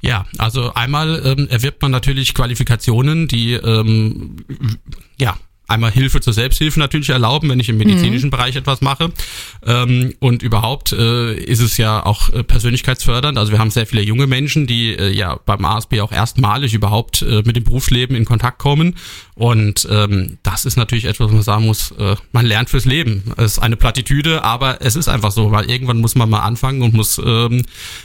Ja, 0.00 0.24
also 0.38 0.72
einmal 0.74 1.20
ähm, 1.24 1.48
erwirbt 1.50 1.82
man 1.82 1.90
natürlich 1.90 2.32
Qualifikationen, 2.32 3.26
die 3.26 3.54
ähm, 3.54 4.36
ja 5.18 5.36
einmal 5.68 5.90
Hilfe 5.90 6.20
zur 6.20 6.32
Selbsthilfe 6.32 6.78
natürlich 6.78 7.10
erlauben, 7.10 7.48
wenn 7.48 7.60
ich 7.60 7.68
im 7.68 7.76
medizinischen 7.76 8.26
mhm. 8.26 8.30
Bereich 8.30 8.56
etwas 8.56 8.80
mache. 8.80 9.12
Ähm, 9.64 10.14
und 10.20 10.42
überhaupt 10.42 10.92
äh, 10.92 11.34
ist 11.34 11.60
es 11.60 11.76
ja 11.76 12.04
auch 12.04 12.32
äh, 12.32 12.42
persönlichkeitsfördernd. 12.42 13.38
Also 13.38 13.52
wir 13.52 13.58
haben 13.58 13.70
sehr 13.70 13.86
viele 13.86 14.02
junge 14.02 14.26
Menschen, 14.26 14.66
die 14.66 14.92
äh, 14.92 15.10
ja 15.10 15.38
beim 15.44 15.64
ASB 15.64 16.00
auch 16.00 16.12
erstmalig 16.12 16.74
überhaupt 16.74 17.22
äh, 17.22 17.42
mit 17.44 17.56
dem 17.56 17.64
Berufsleben 17.64 18.16
in 18.16 18.24
Kontakt 18.24 18.58
kommen. 18.58 18.94
Und 19.34 19.86
ähm, 19.90 20.38
das 20.42 20.64
ist 20.64 20.76
natürlich 20.76 21.04
etwas, 21.04 21.26
was 21.26 21.32
man 21.32 21.42
sagen 21.42 21.66
muss, 21.66 21.90
äh, 21.92 22.16
man 22.32 22.46
lernt 22.46 22.70
fürs 22.70 22.84
Leben. 22.84 23.24
Es 23.36 23.52
ist 23.52 23.58
eine 23.58 23.76
Plattitüde, 23.76 24.44
aber 24.44 24.80
es 24.80 24.96
ist 24.96 25.08
einfach 25.08 25.30
so, 25.30 25.50
weil 25.50 25.70
irgendwann 25.70 25.98
muss 25.98 26.14
man 26.14 26.30
mal 26.30 26.40
anfangen 26.40 26.82
und 26.82 26.94
muss 26.94 27.20
ähm, 27.22 27.62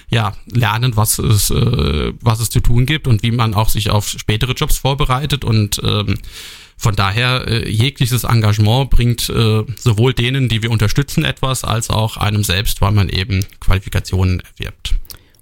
ja 0.10 0.34
lernen, 0.48 0.98
was 0.98 1.20
es, 1.20 1.50
äh, 1.52 2.14
was 2.20 2.40
es 2.42 2.50
zu 2.50 2.60
tun 2.60 2.86
gibt 2.86 3.08
und 3.08 3.24
wie 3.24 3.32
man 3.32 3.54
auch 3.54 3.70
sich 3.70 3.90
auf 3.90 4.10
spätere 4.10 4.54
Jobs 4.54 4.78
vorbereitet 4.78 5.46
und 5.46 5.80
ähm, 5.84 6.18
von 6.82 6.96
daher, 6.96 7.46
äh, 7.48 7.70
jegliches 7.70 8.24
Engagement 8.24 8.90
bringt 8.90 9.30
äh, 9.30 9.64
sowohl 9.78 10.16
denen, 10.16 10.50
die 10.50 10.64
wir 10.64 10.72
unterstützen, 10.72 11.24
etwas, 11.24 11.64
als 11.64 11.92
auch 11.92 12.18
einem 12.18 12.44
selbst, 12.44 12.82
weil 12.82 12.92
man 12.92 13.08
eben 13.08 13.46
Qualifikationen 13.60 14.42
erwirbt. 14.58 14.96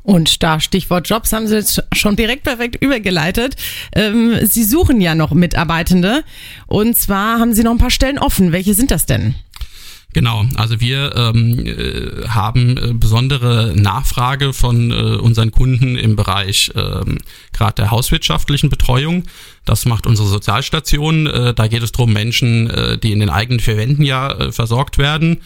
Und 0.04 0.44
da 0.44 0.60
Stichwort 0.60 1.08
Jobs 1.08 1.32
haben 1.32 1.48
Sie 1.48 1.56
jetzt 1.56 1.82
schon 1.94 2.18
direkt 2.18 2.44
perfekt 2.44 2.76
übergeleitet. 2.82 3.56
Ähm, 3.96 4.38
Sie 4.42 4.66
suchen 4.66 5.00
ja 5.00 5.16
noch 5.16 5.32
Mitarbeitende. 5.32 6.26
Und 6.68 6.98
zwar 6.98 7.40
haben 7.40 7.54
Sie 7.54 7.64
noch 7.64 7.72
ein 7.72 7.78
paar 7.78 7.90
Stellen 7.90 8.20
offen. 8.20 8.52
Welche 8.52 8.74
sind 8.74 8.92
das 8.92 9.06
denn? 9.06 9.36
Genau, 10.12 10.44
also 10.56 10.80
wir 10.80 11.16
ähm, 11.16 11.66
äh, 11.68 12.28
haben 12.28 12.78
äh, 12.78 12.94
besondere 12.94 13.74
Nachfrage 13.76 14.54
von 14.54 14.90
äh, 14.90 14.96
unseren 15.18 15.52
Kunden 15.52 15.96
im 15.98 16.16
Bereich 16.16 16.72
ähm, 16.76 17.20
gerade 17.54 17.76
der 17.76 17.92
hauswirtschaftlichen 17.92 18.70
Betreuung. 18.72 19.26
Das 19.66 19.86
macht 19.86 20.08
unsere 20.08 20.28
Sozialstation. 20.28 21.28
Äh, 21.28 21.54
da 21.54 21.68
geht 21.68 21.84
es 21.84 21.92
darum, 21.92 22.12
Menschen, 22.12 22.72
äh, 22.72 22.98
die 22.98 23.12
in 23.12 23.20
den 23.20 23.30
eigenen 23.30 23.60
vier 23.60 23.78
Wänden 23.78 24.04
ja 24.04 24.32
äh, 24.32 24.52
versorgt 24.52 24.98
werden. 24.98 25.42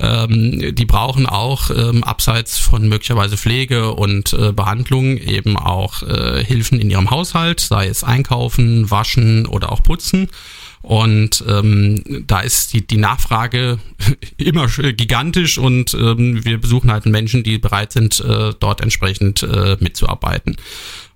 Ähm, 0.00 0.74
die 0.74 0.84
brauchen 0.86 1.26
auch 1.26 1.70
ähm, 1.70 2.02
abseits 2.02 2.58
von 2.58 2.88
möglicherweise 2.88 3.36
Pflege 3.36 3.92
und 3.92 4.32
äh, 4.32 4.52
Behandlung 4.52 5.18
eben 5.18 5.58
auch 5.58 6.02
äh, 6.02 6.42
Hilfen 6.42 6.80
in 6.80 6.88
ihrem 6.88 7.10
Haushalt, 7.10 7.60
sei 7.60 7.86
es 7.88 8.02
einkaufen, 8.02 8.90
waschen 8.90 9.44
oder 9.46 9.72
auch 9.72 9.82
putzen. 9.82 10.28
Und 10.86 11.42
ähm, 11.48 12.24
da 12.28 12.42
ist 12.42 12.72
die, 12.72 12.86
die 12.86 12.96
Nachfrage 12.96 13.80
immer 14.36 14.68
gigantisch 14.68 15.58
und 15.58 15.94
ähm, 15.94 16.44
wir 16.44 16.60
besuchen 16.60 16.92
halt 16.92 17.06
Menschen, 17.06 17.42
die 17.42 17.58
bereit 17.58 17.90
sind, 17.90 18.20
äh, 18.20 18.52
dort 18.60 18.82
entsprechend 18.82 19.42
äh, 19.42 19.76
mitzuarbeiten. 19.80 20.56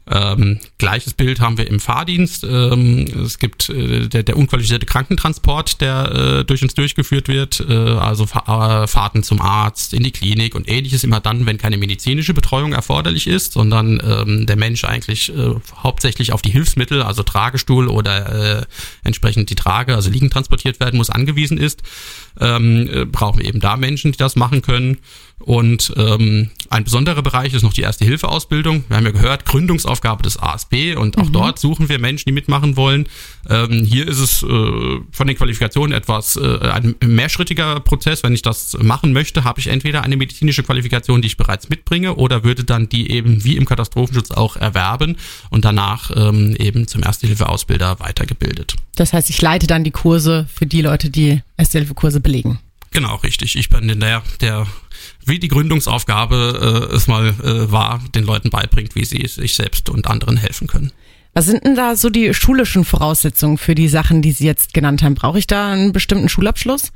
Ähm, 0.08 0.58
gleiches 0.78 1.14
Bild 1.14 1.40
haben 1.40 1.56
wir 1.56 1.68
im 1.68 1.78
Fahrdienst. 1.78 2.42
Ähm, 2.44 3.06
es 3.24 3.38
gibt 3.38 3.68
äh, 3.68 4.08
der, 4.08 4.22
der 4.22 4.36
unqualifizierte 4.36 4.86
Krankentransport, 4.86 5.80
der 5.80 6.40
äh, 6.40 6.44
durch 6.44 6.62
uns 6.62 6.74
durchgeführt 6.74 7.28
wird, 7.28 7.64
äh, 7.68 7.74
also 7.74 8.24
äh, 8.24 8.86
Fahrten 8.86 9.22
zum 9.22 9.40
Arzt, 9.40 9.94
in 9.94 10.02
die 10.02 10.10
Klinik 10.10 10.54
und 10.54 10.68
ähnliches, 10.68 11.04
immer 11.04 11.20
dann, 11.20 11.46
wenn 11.46 11.58
keine 11.58 11.76
medizinische 11.76 12.34
Betreuung 12.34 12.72
erforderlich 12.72 13.26
ist, 13.26 13.52
sondern 13.52 14.02
ähm, 14.04 14.46
der 14.46 14.56
Mensch 14.56 14.84
eigentlich 14.84 15.36
äh, 15.36 15.54
hauptsächlich 15.76 16.32
auf 16.32 16.42
die 16.42 16.50
Hilfsmittel, 16.50 17.02
also 17.02 17.22
Tragestuhl 17.22 17.86
oder 17.86 18.60
äh, 18.60 18.62
entsprechend 19.04 19.50
die 19.50 19.54
Trage, 19.54 19.94
also 19.94 20.10
liegend 20.10 20.32
transportiert 20.32 20.80
werden 20.80 20.96
muss, 20.96 21.10
angewiesen 21.10 21.58
ist, 21.58 21.82
ähm, 22.40 22.88
äh, 22.92 23.04
brauchen 23.04 23.38
wir 23.38 23.46
eben 23.46 23.60
da 23.60 23.76
Menschen, 23.76 24.12
die 24.12 24.18
das 24.18 24.34
machen 24.34 24.62
können. 24.62 24.98
Und 25.38 25.94
ähm, 25.96 26.50
ein 26.70 26.84
besonderer 26.84 27.22
Bereich 27.22 27.52
ist 27.52 27.64
noch 27.64 27.72
die 27.72 27.80
erste 27.80 28.04
Hilfeausbildung. 28.04 28.84
Wir 28.86 28.96
haben 28.96 29.04
ja 29.04 29.10
gehört, 29.10 29.44
Gründungsaufgabe 29.44 30.22
des 30.22 30.38
ASB 30.38 30.94
und 30.94 31.18
auch 31.18 31.26
mhm. 31.26 31.32
dort 31.32 31.58
suchen 31.58 31.88
wir 31.88 31.98
Menschen, 31.98 32.28
die 32.28 32.32
mitmachen 32.32 32.76
wollen. 32.76 33.08
Ähm, 33.48 33.84
hier 33.84 34.06
ist 34.06 34.20
es 34.20 34.44
äh, 34.44 34.46
von 35.10 35.26
den 35.26 35.36
Qualifikationen 35.36 35.92
etwas 35.92 36.36
äh, 36.36 36.58
ein 36.60 36.94
mehrschrittiger 37.04 37.80
Prozess. 37.80 38.22
Wenn 38.22 38.34
ich 38.34 38.42
das 38.42 38.78
machen 38.80 39.12
möchte, 39.12 39.42
habe 39.42 39.58
ich 39.58 39.66
entweder 39.66 40.04
eine 40.04 40.16
medizinische 40.16 40.62
Qualifikation, 40.62 41.22
die 41.22 41.26
ich 41.26 41.36
bereits 41.36 41.68
mitbringe, 41.68 42.14
oder 42.14 42.44
würde 42.44 42.62
dann 42.62 42.88
die 42.88 43.10
eben 43.10 43.42
wie 43.42 43.56
im 43.56 43.64
Katastrophenschutz 43.64 44.30
auch 44.30 44.54
erwerben 44.54 45.16
und 45.50 45.64
danach 45.64 46.12
ähm, 46.14 46.54
eben 46.56 46.86
zum 46.86 47.02
Erste-Hilfe-Ausbilder 47.02 47.98
weitergebildet. 47.98 48.76
Das 48.94 49.12
heißt, 49.12 49.28
ich 49.28 49.42
leite 49.42 49.66
dann 49.66 49.82
die 49.82 49.90
Kurse 49.90 50.46
für 50.54 50.66
die 50.66 50.82
Leute, 50.82 51.10
die 51.10 51.42
Erste-Hilfe-Kurse 51.56 52.20
belegen. 52.20 52.60
Genau, 52.92 53.16
richtig. 53.16 53.56
Ich 53.56 53.68
bin 53.68 54.00
der, 54.00 54.22
der 54.40 54.66
wie 55.24 55.38
die 55.38 55.48
Gründungsaufgabe 55.48 56.88
äh, 56.90 56.94
es 56.94 57.06
mal 57.06 57.28
äh, 57.28 57.70
war, 57.70 58.02
den 58.14 58.24
Leuten 58.24 58.50
beibringt, 58.50 58.94
wie 58.94 59.04
sie 59.04 59.26
sich 59.26 59.54
selbst 59.54 59.88
und 59.88 60.06
anderen 60.08 60.36
helfen 60.36 60.66
können. 60.66 60.92
Was 61.32 61.46
sind 61.46 61.64
denn 61.64 61.76
da 61.76 61.94
so 61.94 62.10
die 62.10 62.34
schulischen 62.34 62.84
Voraussetzungen 62.84 63.56
für 63.56 63.76
die 63.76 63.88
Sachen, 63.88 64.20
die 64.20 64.32
Sie 64.32 64.46
jetzt 64.46 64.74
genannt 64.74 65.02
haben? 65.02 65.14
Brauche 65.14 65.38
ich 65.38 65.46
da 65.46 65.72
einen 65.72 65.92
bestimmten 65.92 66.28
Schulabschluss? 66.28 66.92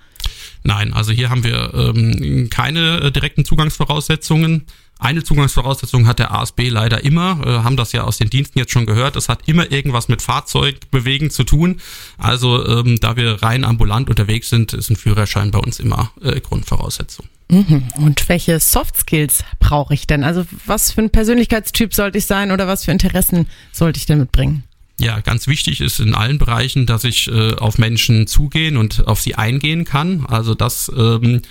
Nein, 0.64 0.92
also 0.92 1.12
hier 1.12 1.30
haben 1.30 1.44
wir 1.44 1.72
ähm, 1.74 2.48
keine 2.50 3.00
äh, 3.00 3.12
direkten 3.12 3.44
Zugangsvoraussetzungen. 3.44 4.64
Eine 4.98 5.24
Zugangsvoraussetzung 5.24 6.06
hat 6.06 6.18
der 6.18 6.32
ASB 6.32 6.68
leider 6.68 7.04
immer, 7.04 7.40
äh, 7.44 7.50
haben 7.64 7.76
das 7.76 7.92
ja 7.92 8.04
aus 8.04 8.18
den 8.18 8.30
Diensten 8.30 8.58
jetzt 8.58 8.72
schon 8.72 8.86
gehört, 8.86 9.16
es 9.16 9.28
hat 9.28 9.48
immer 9.48 9.70
irgendwas 9.70 10.08
mit 10.08 10.22
Fahrzeugbewegen 10.22 11.30
zu 11.30 11.44
tun. 11.44 11.80
Also 12.16 12.66
ähm, 12.66 12.98
da 13.00 13.16
wir 13.16 13.42
rein 13.42 13.64
ambulant 13.64 14.08
unterwegs 14.08 14.48
sind, 14.48 14.72
ist 14.72 14.90
ein 14.90 14.96
Führerschein 14.96 15.50
bei 15.50 15.58
uns 15.58 15.80
immer 15.80 16.12
äh, 16.22 16.40
Grundvoraussetzung. 16.40 17.26
Mhm. 17.50 17.84
Und 17.96 18.28
welche 18.28 18.58
Soft 18.60 18.96
Skills 18.96 19.44
brauche 19.58 19.94
ich 19.94 20.06
denn? 20.06 20.24
Also 20.24 20.46
was 20.64 20.92
für 20.92 21.02
ein 21.02 21.10
Persönlichkeitstyp 21.10 21.92
sollte 21.92 22.18
ich 22.18 22.26
sein 22.26 22.52
oder 22.52 22.66
was 22.66 22.84
für 22.84 22.92
Interessen 22.92 23.46
sollte 23.72 23.98
ich 23.98 24.06
denn 24.06 24.18
mitbringen? 24.18 24.62
Ja, 24.98 25.20
ganz 25.20 25.48
wichtig 25.48 25.80
ist 25.80 25.98
in 25.98 26.14
allen 26.14 26.38
Bereichen, 26.38 26.86
dass 26.86 27.04
ich 27.04 27.28
äh, 27.28 27.54
auf 27.54 27.78
Menschen 27.78 28.26
zugehen 28.26 28.76
und 28.76 29.06
auf 29.08 29.20
sie 29.20 29.34
eingehen 29.34 29.84
kann. 29.84 30.24
Also 30.26 30.54
das 30.54 30.90
ähm, 30.96 31.42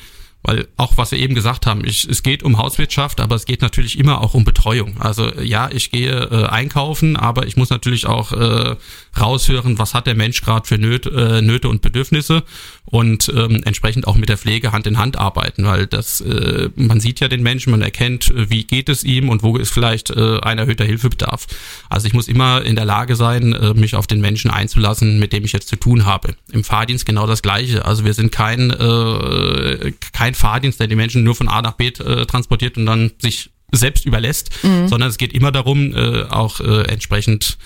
weil 0.44 0.68
auch 0.78 0.98
was 0.98 1.12
wir 1.12 1.20
eben 1.20 1.36
gesagt 1.36 1.66
haben, 1.66 1.86
ich, 1.86 2.08
es 2.08 2.22
geht 2.22 2.44
um 2.44 2.58
Hauswirtschaft, 2.58 3.22
aber 3.22 3.36
es 3.36 3.46
geht 3.46 3.62
natürlich 3.62 3.98
immer 3.98 4.22
auch 4.22 4.34
um 4.34 4.44
Betreuung. 4.44 5.00
Also 5.00 5.32
ja, 5.40 5.70
ich 5.72 5.90
gehe 5.90 6.12
äh, 6.12 6.46
einkaufen, 6.48 7.16
aber 7.16 7.48
ich 7.48 7.56
muss 7.56 7.70
natürlich 7.70 8.06
auch 8.06 8.34
äh, 8.34 8.76
raushören, 9.20 9.80
was 9.80 9.94
hat 9.94 10.06
der 10.06 10.16
Mensch 10.16 10.42
gerade 10.42 10.68
für 10.68 10.78
Nöte, 10.78 11.10
äh, 11.10 11.42
Nöte 11.42 11.70
und 11.70 11.82
Bedürfnisse 11.82 12.44
und 12.86 13.32
ähm, 13.36 13.62
entsprechend 13.64 14.06
auch 14.08 14.16
mit 14.18 14.30
der 14.30 14.38
Pflege 14.38 14.72
Hand 14.72 14.86
in 14.86 14.98
Hand 14.98 15.18
arbeiten, 15.18 15.66
weil 15.66 15.88
das 15.88 16.20
äh, 16.22 16.70
man 16.76 17.00
sieht 17.00 17.22
ja 17.22 17.28
den 17.28 17.42
Menschen, 17.42 17.72
man 17.72 17.82
erkennt, 17.82 18.32
wie 18.36 18.66
geht 18.66 18.90
es 18.90 19.04
ihm 19.04 19.30
und 19.30 19.44
wo 19.44 19.58
ist 19.58 19.72
vielleicht 19.72 20.10
äh, 20.10 20.40
ein 20.42 20.58
erhöhter 20.58 20.86
Hilfebedarf. 20.86 21.48
Also 21.90 22.08
ich 22.08 22.14
muss 22.14 22.28
immer 22.28 22.64
in 22.64 22.76
der 22.76 22.86
Lage 22.86 23.16
sein, 23.16 23.54
äh, 23.54 23.74
mich 23.74 23.96
auf 23.96 24.08
den 24.08 24.20
Menschen 24.20 24.52
einzulassen, 24.52 25.20
mit 25.20 25.32
dem 25.32 25.46
ich 25.46 25.54
jetzt 25.54 25.70
zu 25.70 25.76
tun 25.76 26.06
habe. 26.06 26.36
Im 26.52 26.64
Fahrdienst 26.64 27.06
genau 27.06 27.28
das 27.28 27.42
Gleiche. 27.42 27.86
Also 27.86 28.04
wir 28.04 28.14
sind 28.14 28.32
kein 28.32 28.72
äh, 28.72 29.94
kein 30.12 30.33
kein 30.34 30.40
Fahrdienst, 30.40 30.80
der 30.80 30.88
die 30.88 30.96
Menschen 30.96 31.24
nur 31.24 31.36
von 31.36 31.48
A 31.48 31.62
nach 31.62 31.74
B 31.74 31.88
äh, 31.88 32.26
transportiert 32.26 32.78
und 32.78 32.86
dann 32.86 33.12
sich 33.22 33.52
selbst 33.72 34.06
überlässt, 34.06 34.52
mhm. 34.64 34.88
sondern 34.88 35.10
es 35.10 35.18
geht 35.18 35.34
immer 35.34 35.52
darum, 35.52 35.96
äh, 35.96 36.24
auch 36.24 36.60
äh, 36.60 36.84
entsprechend 36.84 37.58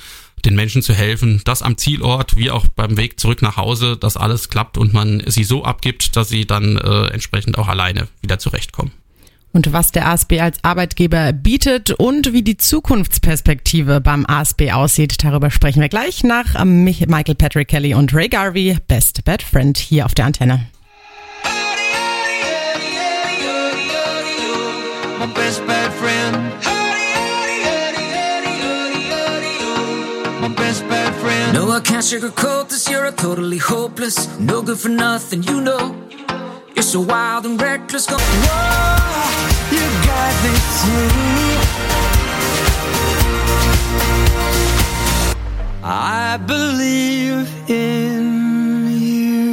den 0.46 0.56
Menschen 0.56 0.82
zu 0.82 0.94
helfen, 0.94 1.42
dass 1.46 1.64
am 1.64 1.78
Zielort 1.78 2.38
wie 2.38 2.52
auch 2.52 2.68
beim 2.68 2.96
Weg 2.96 3.20
zurück 3.20 3.42
nach 3.42 3.58
Hause, 3.58 3.98
dass 3.98 4.18
alles 4.18 4.50
klappt 4.50 4.78
und 4.78 4.94
man 4.94 5.24
sie 5.26 5.44
so 5.44 5.64
abgibt, 5.66 6.16
dass 6.16 6.30
sie 6.30 6.46
dann 6.46 6.78
äh, 6.78 7.08
entsprechend 7.08 7.58
auch 7.58 7.68
alleine 7.68 8.08
wieder 8.22 8.38
zurechtkommen. 8.38 8.92
und 9.54 9.74
was 9.74 9.92
der 9.92 10.08
ASB 10.08 10.40
als 10.40 10.64
Arbeitgeber 10.64 11.34
bietet 11.34 11.92
und 11.92 12.32
wie 12.34 12.44
die 12.44 12.58
Zukunftsperspektive 12.58 14.00
beim 14.00 14.26
ASB 14.28 14.72
aussieht. 14.72 15.24
Darüber 15.24 15.50
sprechen 15.50 15.82
wir 15.82 15.90
gleich 15.90 16.24
nach 16.24 16.64
Mich- 16.64 17.08
Michael 17.08 17.36
Patrick 17.36 17.70
Kelly 17.70 17.96
und 17.96 18.14
Ray 18.14 18.30
Garvey, 18.30 18.78
Best 18.88 19.26
Bad 19.26 19.42
Friend, 19.42 19.76
hier 19.76 20.06
auf 20.06 20.14
der 20.14 20.26
Antenne. 20.26 20.68
My 25.28 25.34
best 25.34 25.66
bad 25.68 25.92
friend. 25.94 26.36
My 30.42 30.48
best 30.56 30.88
bad 30.88 31.14
friend. 31.16 31.54
No, 31.54 31.72
I 31.72 31.80
can't 31.80 32.04
sugarcoat 32.04 32.70
this. 32.70 32.90
You're 32.90 33.12
totally 33.12 33.58
hopeless. 33.58 34.40
No 34.40 34.62
good 34.62 34.80
for 34.80 34.90
nothing, 34.90 35.44
you 35.44 35.62
know. 35.62 35.96
You're 36.76 36.84
so 36.84 37.02
wild 37.02 37.46
and 37.46 37.62
reckless. 37.62 38.06
Go, 38.06 38.18
Whoa, 38.18 39.28
you 39.76 39.86
got 40.08 40.34
me 40.44 40.54
too. 40.80 41.10
I 45.84 46.38
believe 46.46 47.48
in 47.70 48.88
you. 48.92 49.48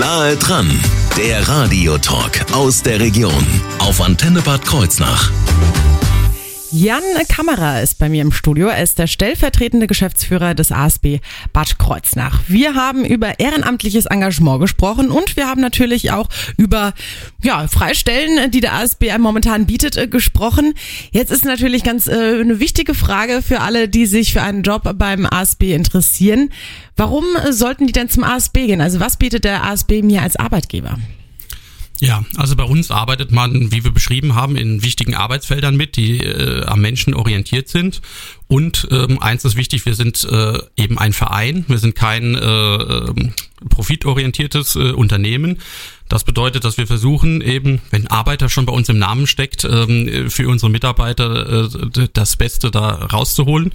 Nahe 0.00 0.36
dran, 0.44 0.68
der 1.16 1.46
Radiotalk 1.46 2.46
aus 2.54 2.82
der 2.82 2.98
Region 2.98 3.46
auf 3.80 4.00
Antenne 4.00 4.40
Bad 4.40 4.64
Kreuznach. 4.64 5.30
Jan 6.74 7.02
Kammerer 7.28 7.82
ist 7.82 7.98
bei 7.98 8.08
mir 8.08 8.22
im 8.22 8.32
Studio. 8.32 8.68
Er 8.68 8.82
ist 8.82 8.98
der 8.98 9.06
stellvertretende 9.06 9.86
Geschäftsführer 9.86 10.54
des 10.54 10.72
ASB 10.72 11.18
Bad 11.52 11.78
Kreuznach. 11.78 12.40
Wir 12.48 12.74
haben 12.74 13.04
über 13.04 13.38
ehrenamtliches 13.38 14.06
Engagement 14.06 14.58
gesprochen 14.58 15.10
und 15.10 15.36
wir 15.36 15.48
haben 15.48 15.60
natürlich 15.60 16.12
auch 16.12 16.30
über 16.56 16.94
ja, 17.42 17.68
Freistellen, 17.68 18.50
die 18.50 18.62
der 18.62 18.72
ASB 18.72 19.04
momentan 19.18 19.66
bietet, 19.66 19.98
äh, 19.98 20.08
gesprochen. 20.08 20.72
Jetzt 21.10 21.30
ist 21.30 21.44
natürlich 21.44 21.84
ganz 21.84 22.06
äh, 22.06 22.40
eine 22.40 22.58
wichtige 22.58 22.94
Frage 22.94 23.42
für 23.42 23.60
alle, 23.60 23.90
die 23.90 24.06
sich 24.06 24.32
für 24.32 24.40
einen 24.40 24.62
Job 24.62 24.94
beim 24.96 25.26
ASB 25.26 25.74
interessieren. 25.74 26.48
Warum 26.96 27.26
sollten 27.50 27.86
die 27.86 27.92
denn 27.92 28.08
zum 28.08 28.24
ASB 28.24 28.66
gehen? 28.66 28.80
Also 28.80 28.98
was 28.98 29.18
bietet 29.18 29.44
der 29.44 29.62
ASB 29.64 30.00
mir 30.02 30.22
als 30.22 30.36
Arbeitgeber? 30.36 30.96
Ja, 32.02 32.24
also 32.34 32.56
bei 32.56 32.64
uns 32.64 32.90
arbeitet 32.90 33.30
man, 33.30 33.70
wie 33.70 33.84
wir 33.84 33.92
beschrieben 33.92 34.34
haben, 34.34 34.56
in 34.56 34.82
wichtigen 34.82 35.14
Arbeitsfeldern 35.14 35.76
mit, 35.76 35.94
die 35.94 36.18
äh, 36.18 36.64
am 36.64 36.80
Menschen 36.80 37.14
orientiert 37.14 37.68
sind. 37.68 38.02
Und 38.48 38.88
ähm, 38.90 39.22
eins 39.22 39.44
ist 39.44 39.54
wichtig, 39.54 39.86
wir 39.86 39.94
sind 39.94 40.24
äh, 40.24 40.58
eben 40.76 40.98
ein 40.98 41.12
Verein, 41.12 41.64
wir 41.68 41.78
sind 41.78 41.94
kein 41.94 42.34
äh, 42.34 42.40
ähm, 42.40 43.34
profitorientiertes 43.68 44.74
äh, 44.74 44.90
Unternehmen. 44.90 45.60
Das 46.08 46.24
bedeutet, 46.24 46.64
dass 46.64 46.76
wir 46.76 46.88
versuchen 46.88 47.40
eben, 47.40 47.80
wenn 47.92 48.08
Arbeiter 48.08 48.48
schon 48.48 48.66
bei 48.66 48.72
uns 48.72 48.88
im 48.88 48.98
Namen 48.98 49.28
steckt, 49.28 49.64
ähm, 49.64 50.28
für 50.28 50.48
unsere 50.48 50.72
Mitarbeiter 50.72 51.72
äh, 51.72 52.08
das 52.12 52.34
Beste 52.34 52.72
da 52.72 52.88
rauszuholen. 53.12 53.72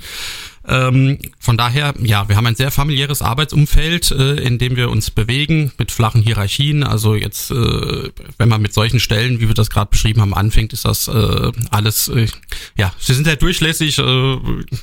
Ähm, 0.67 1.17
von 1.39 1.55
daher, 1.55 1.93
ja, 2.01 2.27
wir 2.27 2.35
haben 2.35 2.45
ein 2.45 2.55
sehr 2.55 2.71
familiäres 2.71 3.21
Arbeitsumfeld, 3.21 4.11
äh, 4.11 4.33
in 4.35 4.57
dem 4.57 4.75
wir 4.75 4.89
uns 4.89 5.11
bewegen, 5.11 5.71
mit 5.77 5.91
flachen 5.91 6.21
Hierarchien. 6.21 6.83
Also 6.83 7.15
jetzt, 7.15 7.51
äh, 7.51 8.09
wenn 8.37 8.49
man 8.49 8.61
mit 8.61 8.73
solchen 8.73 8.99
Stellen, 8.99 9.39
wie 9.39 9.47
wir 9.47 9.53
das 9.53 9.69
gerade 9.69 9.89
beschrieben 9.89 10.19
haben, 10.19 10.33
anfängt, 10.33 10.73
ist 10.73 10.83
das 10.83 11.07
äh, 11.07 11.51
alles, 11.71 12.09
äh, 12.09 12.27
ja, 12.75 12.91
sie 12.99 13.13
sind 13.13 13.23
sehr 13.23 13.37
durchlässig. 13.37 13.97
Äh, 13.99 14.37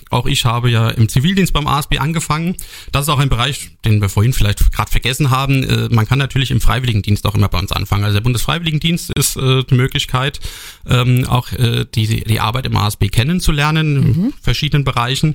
auch 0.09 0.27
ich 0.27 0.47
habe 0.47 0.71
ja 0.71 0.89
im 0.89 1.09
Zivildienst 1.09 1.53
beim 1.53 1.67
ASB 1.67 1.99
angefangen. 1.99 2.57
Das 2.91 3.03
ist 3.03 3.11
auch 3.11 3.19
ein 3.19 3.29
Bereich, 3.29 3.73
den 3.85 4.01
wir 4.01 4.09
vorhin 4.09 4.33
vielleicht 4.33 4.73
gerade 4.73 4.91
vergessen 4.91 5.31
haben. 5.31 5.65
Äh, 5.65 5.89
man 5.91 6.07
kann 6.07 6.19
natürlich 6.19 6.51
im 6.51 6.63
Freiwilligendienst 6.63 7.27
auch 7.27 7.35
immer 7.35 7.49
bei 7.49 7.59
uns 7.59 7.73
anfangen. 7.73 8.05
Also 8.05 8.15
der 8.15 8.23
Bundesfreiwilligendienst 8.23 9.11
ist 9.11 9.37
die 9.37 9.75
Möglichkeit, 9.75 10.41
ähm, 10.89 11.27
auch 11.27 11.49
die, 11.49 12.25
die 12.25 12.41
Arbeit 12.41 12.67
im 12.67 12.77
ASB 12.77 13.09
kennenzulernen, 13.09 13.97
in 13.97 14.35
verschiedenen 14.41 14.85
Bereichen. 14.85 15.35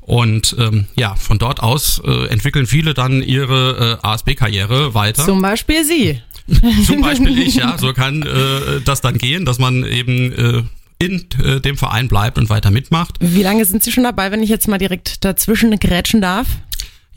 Und 0.00 0.56
ähm, 0.58 0.86
ja, 0.96 1.14
von 1.16 1.38
dort 1.38 1.60
aus 1.60 2.00
äh, 2.04 2.26
entwickeln 2.28 2.66
viele 2.66 2.94
dann 2.94 3.22
ihre 3.22 3.98
äh, 4.02 4.06
ASB-Karriere 4.06 4.94
weiter. 4.94 5.24
Zum 5.24 5.42
Beispiel 5.42 5.84
Sie. 5.84 6.22
Zum 6.86 7.02
Beispiel 7.02 7.38
ich, 7.38 7.56
ja. 7.56 7.76
So 7.76 7.92
kann 7.92 8.22
äh, 8.22 8.80
das 8.84 9.00
dann 9.02 9.18
gehen, 9.18 9.44
dass 9.44 9.58
man 9.58 9.84
eben 9.84 10.32
äh, 10.32 10.62
in 10.98 11.26
äh, 11.44 11.60
dem 11.60 11.76
Verein 11.76 12.08
bleibt 12.08 12.38
und 12.38 12.48
weiter 12.50 12.70
mitmacht. 12.70 13.16
Wie 13.20 13.42
lange 13.42 13.64
sind 13.64 13.82
Sie 13.82 13.92
schon 13.92 14.04
dabei, 14.04 14.32
wenn 14.32 14.42
ich 14.42 14.50
jetzt 14.50 14.66
mal 14.66 14.78
direkt 14.78 15.24
dazwischen 15.24 15.78
grätschen 15.78 16.20
darf? 16.20 16.46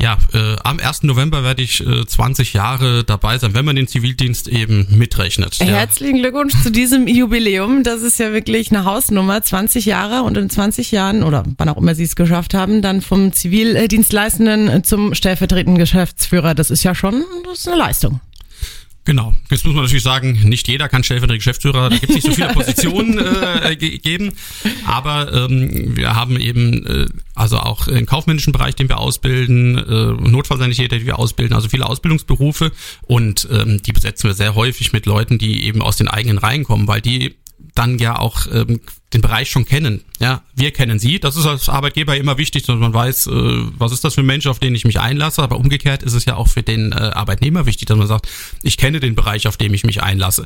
Ja, 0.02 0.18
äh, 0.34 0.56
am 0.64 0.80
1. 0.80 1.04
November 1.04 1.44
werde 1.44 1.62
ich 1.62 1.86
äh, 1.86 2.06
20 2.06 2.54
Jahre 2.54 3.04
dabei 3.04 3.38
sein, 3.38 3.54
wenn 3.54 3.66
man 3.66 3.76
den 3.76 3.88
Zivildienst 3.88 4.48
eben 4.48 4.88
mitrechnet. 4.90 5.58
Ja. 5.60 5.68
Herzlichen 5.68 6.20
Glückwunsch 6.20 6.54
zu 6.64 6.72
diesem 6.72 7.08
Jubiläum. 7.08 7.84
Das 7.84 8.02
ist 8.02 8.18
ja 8.18 8.34
wirklich 8.34 8.72
eine 8.72 8.86
Hausnummer. 8.86 9.44
20 9.44 9.86
Jahre 9.86 10.24
und 10.24 10.38
in 10.38 10.50
20 10.50 10.92
Jahren 10.92 11.22
oder 11.22 11.44
wann 11.58 11.70
auch 11.70 11.78
immer 11.78 11.94
Sie 11.94 12.04
es 12.04 12.16
geschafft 12.16 12.56
haben, 12.56 12.82
dann 12.82 13.02
vom 13.02 13.32
Zivildienstleistenden 13.32 14.84
zum 14.84 15.14
stellvertretenden 15.14 15.78
Geschäftsführer. 15.78 16.56
Das 16.56 16.72
ist 16.72 16.84
ja 16.84 16.96
schon 16.96 17.24
das 17.46 17.60
ist 17.60 17.68
eine 17.68 17.78
Leistung. 17.78 18.20
Genau. 19.04 19.36
Jetzt 19.50 19.66
muss 19.66 19.74
man 19.74 19.84
natürlich 19.84 20.04
sagen, 20.04 20.40
nicht 20.44 20.68
jeder 20.68 20.88
kann 20.88 21.04
stellvertretender 21.04 21.38
Geschäftsführer, 21.38 21.90
da 21.90 21.98
gibt 21.98 22.10
es 22.10 22.16
nicht 22.16 22.28
so 22.28 22.34
viele 22.34 22.50
Positionen 22.54 23.18
äh, 23.18 23.76
ge 23.76 23.98
geben. 23.98 24.32
Aber 24.86 25.34
ähm, 25.34 25.96
wir 25.96 26.16
haben 26.16 26.40
eben 26.40 26.86
äh, 26.86 27.08
also 27.34 27.58
auch 27.58 27.86
den 27.86 28.06
kaufmännischen 28.06 28.54
Bereich, 28.54 28.76
den 28.76 28.90
wir 28.90 29.00
ausbilden, 29.00 29.78
äh, 29.78 30.30
Notfallsanitäter, 30.30 31.00
die 31.00 31.08
wir 31.08 31.18
ausbilden, 31.18 31.56
also 31.56 31.68
viele 31.68 31.88
Ausbildungsberufe 31.88 32.72
und 33.02 33.48
ähm, 33.52 33.82
die 33.82 33.92
besetzen 33.92 34.30
wir 34.30 34.36
sehr 34.36 34.54
häufig 34.54 34.94
mit 34.94 35.08
Leuten, 35.08 35.40
die 35.40 35.66
eben 35.66 35.82
aus 35.82 35.98
den 35.98 36.08
eigenen 36.08 36.38
Reihen 36.38 36.64
kommen, 36.64 36.88
weil 36.88 37.02
die 37.02 37.36
dann 37.74 37.98
ja 37.98 38.20
auch 38.20 38.46
ähm, 38.52 38.82
den 39.14 39.22
Bereich 39.22 39.50
schon 39.50 39.66
kennen. 39.66 40.02
Ja, 40.20 40.42
wir 40.56 40.72
kennen 40.72 41.00
sie. 41.00 41.20
Das 41.20 41.36
ist 41.36 41.46
als 41.46 41.68
Arbeitgeber 41.68 42.16
immer 42.16 42.38
wichtig, 42.38 42.64
dass 42.64 42.78
man 42.78 42.94
weiß, 42.94 43.28
äh, 43.28 43.32
was 43.78 43.92
ist 43.92 44.04
das 44.04 44.16
für 44.16 44.22
ein 44.22 44.26
Mensch, 44.26 44.48
auf 44.48 44.60
den 44.60 44.74
ich 44.74 44.86
mich 44.86 45.00
einlasse. 45.00 45.42
Aber 45.44 45.58
umgekehrt 45.58 46.04
ist 46.04 46.14
es 46.14 46.26
ja 46.26 46.36
auch 46.36 46.48
für 46.48 46.64
den 46.64 46.92
äh, 46.92 46.96
Arbeitnehmer 46.96 47.66
wichtig, 47.66 47.88
dass 47.88 47.98
man 47.98 48.08
sagt, 48.08 48.28
ich 48.64 48.78
kenne 48.78 49.00
den 49.00 49.16
Bereich, 49.16 49.48
auf 49.48 49.58
dem 49.58 49.74
ich 49.74 49.84
mich 49.84 50.02
einlasse. 50.02 50.46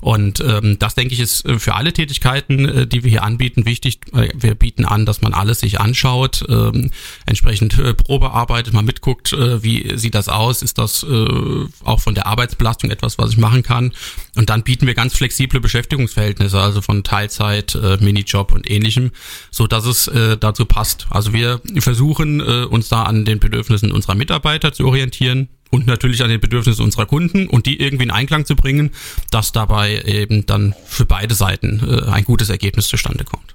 Und 0.00 0.40
ähm, 0.40 0.78
das 0.78 0.94
denke 0.94 1.14
ich 1.14 1.20
ist 1.20 1.44
äh, 1.46 1.58
für 1.58 1.74
alle 1.74 1.92
Tätigkeiten, 1.92 2.68
äh, 2.68 2.86
die 2.86 3.02
wir 3.02 3.10
hier 3.10 3.22
anbieten, 3.22 3.66
wichtig. 3.66 4.00
Äh, 4.12 4.28
Wir 4.34 4.54
bieten 4.54 4.84
an, 4.84 5.06
dass 5.06 5.22
man 5.22 5.32
alles 5.32 5.60
sich 5.60 5.80
anschaut, 5.80 6.44
ähm, 6.48 6.90
entsprechend 7.24 7.78
äh, 7.78 7.94
Probe 7.94 8.30
arbeitet, 8.32 8.74
mal 8.74 8.82
mitguckt, 8.82 9.32
äh, 9.32 9.62
wie 9.62 9.96
sieht 9.96 10.14
das 10.14 10.28
aus, 10.28 10.62
ist 10.62 10.78
das 10.78 11.02
äh, 11.02 11.64
auch 11.84 12.00
von 12.00 12.14
der 12.14 12.26
Arbeitsbelastung 12.26 12.90
etwas, 12.90 13.18
was 13.18 13.30
ich 13.30 13.38
machen 13.38 13.62
kann. 13.62 13.92
Und 14.36 14.50
dann 14.50 14.62
bieten 14.62 14.86
wir 14.86 14.94
ganz 14.94 15.14
flexible 15.14 15.60
Beschäftigungsverhältnisse, 15.60 16.60
also 16.60 16.82
von 16.82 17.02
Teilzeit, 17.02 17.74
äh, 17.74 17.96
Minijob 17.98 18.52
und 18.52 18.70
ähnlichem, 18.70 19.12
so 19.50 19.66
dass 19.66 19.86
es 19.86 20.08
äh, 20.08 20.36
dazu 20.36 20.66
passt. 20.66 21.06
Also 21.10 21.32
wir 21.32 21.60
versuchen 21.78 22.40
äh, 22.40 22.64
uns 22.64 22.88
da 22.88 23.04
an 23.04 23.24
den 23.24 23.38
Bedürfnissen 23.38 23.92
unserer 23.92 24.14
Mitarbeiter 24.14 24.72
zu 24.72 24.86
orientieren 24.86 25.48
und 25.70 25.86
natürlich 25.86 26.22
an 26.22 26.30
den 26.30 26.40
Bedürfnissen 26.40 26.84
unserer 26.84 27.06
Kunden 27.06 27.46
und 27.46 27.66
die 27.66 27.80
irgendwie 27.80 28.04
in 28.04 28.10
Einklang 28.10 28.44
zu 28.44 28.56
bringen, 28.56 28.90
dass 29.30 29.52
dabei 29.52 30.02
eben 30.02 30.46
dann 30.46 30.74
für 30.84 31.04
beide 31.04 31.34
Seiten 31.34 31.82
äh, 31.86 32.10
ein 32.10 32.24
gutes 32.24 32.48
Ergebnis 32.48 32.88
zustande 32.88 33.24
kommt. 33.24 33.54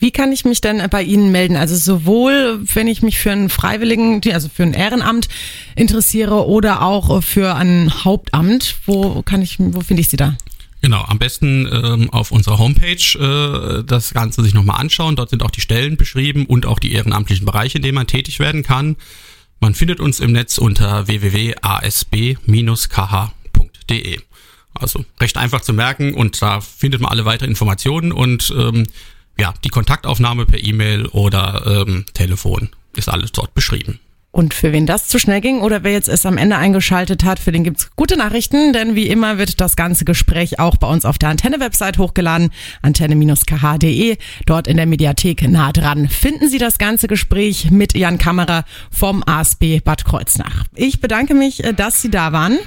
Wie 0.00 0.12
kann 0.12 0.32
ich 0.32 0.46
mich 0.46 0.62
denn 0.62 0.82
bei 0.90 1.02
Ihnen 1.02 1.30
melden? 1.30 1.56
Also 1.56 1.76
sowohl, 1.76 2.60
wenn 2.72 2.88
ich 2.88 3.02
mich 3.02 3.18
für 3.18 3.32
einen 3.32 3.50
Freiwilligen, 3.50 4.22
also 4.32 4.48
für 4.48 4.62
ein 4.62 4.72
Ehrenamt 4.72 5.28
interessiere 5.76 6.46
oder 6.46 6.80
auch 6.80 7.22
für 7.22 7.54
ein 7.54 7.92
Hauptamt. 8.02 8.76
Wo 8.86 9.20
kann 9.20 9.42
ich, 9.42 9.56
wo 9.58 9.82
finde 9.82 10.00
ich 10.00 10.08
Sie 10.08 10.16
da? 10.16 10.38
Genau, 10.80 11.02
am 11.02 11.18
besten 11.18 11.68
ähm, 11.70 12.08
auf 12.08 12.32
unserer 12.32 12.58
Homepage 12.58 12.94
äh, 12.94 13.84
das 13.84 14.14
Ganze 14.14 14.42
sich 14.42 14.54
nochmal 14.54 14.80
anschauen. 14.80 15.16
Dort 15.16 15.28
sind 15.28 15.42
auch 15.42 15.50
die 15.50 15.60
Stellen 15.60 15.98
beschrieben 15.98 16.46
und 16.46 16.64
auch 16.64 16.78
die 16.78 16.92
ehrenamtlichen 16.92 17.44
Bereiche, 17.44 17.76
in 17.76 17.82
denen 17.82 17.96
man 17.96 18.06
tätig 18.06 18.38
werden 18.38 18.62
kann. 18.62 18.96
Man 19.60 19.74
findet 19.74 20.00
uns 20.00 20.20
im 20.20 20.32
Netz 20.32 20.56
unter 20.58 21.06
www.asb-kh.de. 21.06 21.60
Also 24.72 25.04
recht 25.20 25.36
einfach 25.36 25.60
zu 25.60 25.74
merken 25.74 26.14
und 26.14 26.40
da 26.40 26.60
findet 26.60 27.00
man 27.02 27.10
alle 27.10 27.26
weiteren 27.26 27.50
Informationen 27.50 28.12
und 28.12 28.54
ähm, 28.56 28.86
ja, 29.38 29.52
die 29.64 29.68
Kontaktaufnahme 29.68 30.46
per 30.46 30.62
E-Mail 30.62 31.06
oder 31.06 31.84
ähm, 31.86 32.06
Telefon 32.14 32.70
ist 32.96 33.08
alles 33.08 33.32
dort 33.32 33.54
beschrieben. 33.54 34.00
Und 34.32 34.54
für 34.54 34.72
wen 34.72 34.86
das 34.86 35.08
zu 35.08 35.18
schnell 35.18 35.40
ging 35.40 35.60
oder 35.60 35.82
wer 35.82 35.92
jetzt 35.92 36.08
erst 36.08 36.24
am 36.24 36.38
Ende 36.38 36.56
eingeschaltet 36.56 37.24
hat, 37.24 37.40
für 37.40 37.50
den 37.50 37.64
gibt's 37.64 37.90
gute 37.96 38.16
Nachrichten, 38.16 38.72
denn 38.72 38.94
wie 38.94 39.08
immer 39.08 39.38
wird 39.38 39.60
das 39.60 39.74
ganze 39.74 40.04
Gespräch 40.04 40.60
auch 40.60 40.76
bei 40.76 40.86
uns 40.86 41.04
auf 41.04 41.18
der 41.18 41.30
Antenne-Website 41.30 41.98
hochgeladen, 41.98 42.50
antenne-kh.de. 42.82 44.16
Dort 44.46 44.68
in 44.68 44.76
der 44.76 44.86
Mediathek 44.86 45.48
nah 45.48 45.72
dran 45.72 46.08
finden 46.08 46.48
Sie 46.48 46.58
das 46.58 46.78
ganze 46.78 47.08
Gespräch 47.08 47.70
mit 47.72 47.94
Jan 47.94 48.18
Kammerer 48.18 48.64
vom 48.90 49.24
ASB 49.26 49.80
Bad 49.84 50.04
Kreuznach. 50.04 50.64
Ich 50.76 51.00
bedanke 51.00 51.34
mich, 51.34 51.64
äh, 51.64 51.74
dass 51.74 52.00
Sie 52.00 52.10
da 52.10 52.32
waren. 52.32 52.58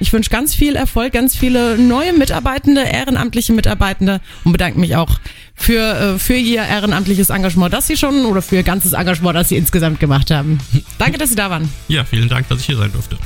Ich 0.00 0.12
wünsche 0.12 0.30
ganz 0.30 0.54
viel 0.54 0.76
Erfolg, 0.76 1.12
ganz 1.12 1.36
viele 1.36 1.78
neue 1.78 2.12
Mitarbeitende, 2.12 2.82
ehrenamtliche 2.82 3.52
Mitarbeitende 3.52 4.20
und 4.44 4.52
bedanke 4.52 4.78
mich 4.78 4.96
auch 4.96 5.20
für, 5.54 6.14
äh, 6.14 6.18
für 6.18 6.34
Ihr 6.34 6.62
ehrenamtliches 6.62 7.30
Engagement, 7.30 7.72
das 7.72 7.86
Sie 7.86 7.96
schon 7.96 8.26
oder 8.26 8.42
für 8.42 8.56
Ihr 8.56 8.62
ganzes 8.64 8.92
Engagement, 8.92 9.36
das 9.36 9.48
Sie 9.48 9.56
insgesamt 9.56 10.00
gemacht 10.00 10.30
haben. 10.30 10.58
Danke, 10.98 11.18
dass 11.18 11.30
Sie 11.30 11.36
da 11.36 11.50
waren. 11.50 11.70
Ja, 11.88 12.04
vielen 12.04 12.28
Dank, 12.28 12.48
dass 12.48 12.60
ich 12.60 12.66
hier 12.66 12.76
sein 12.76 12.92
durfte. 12.92 13.18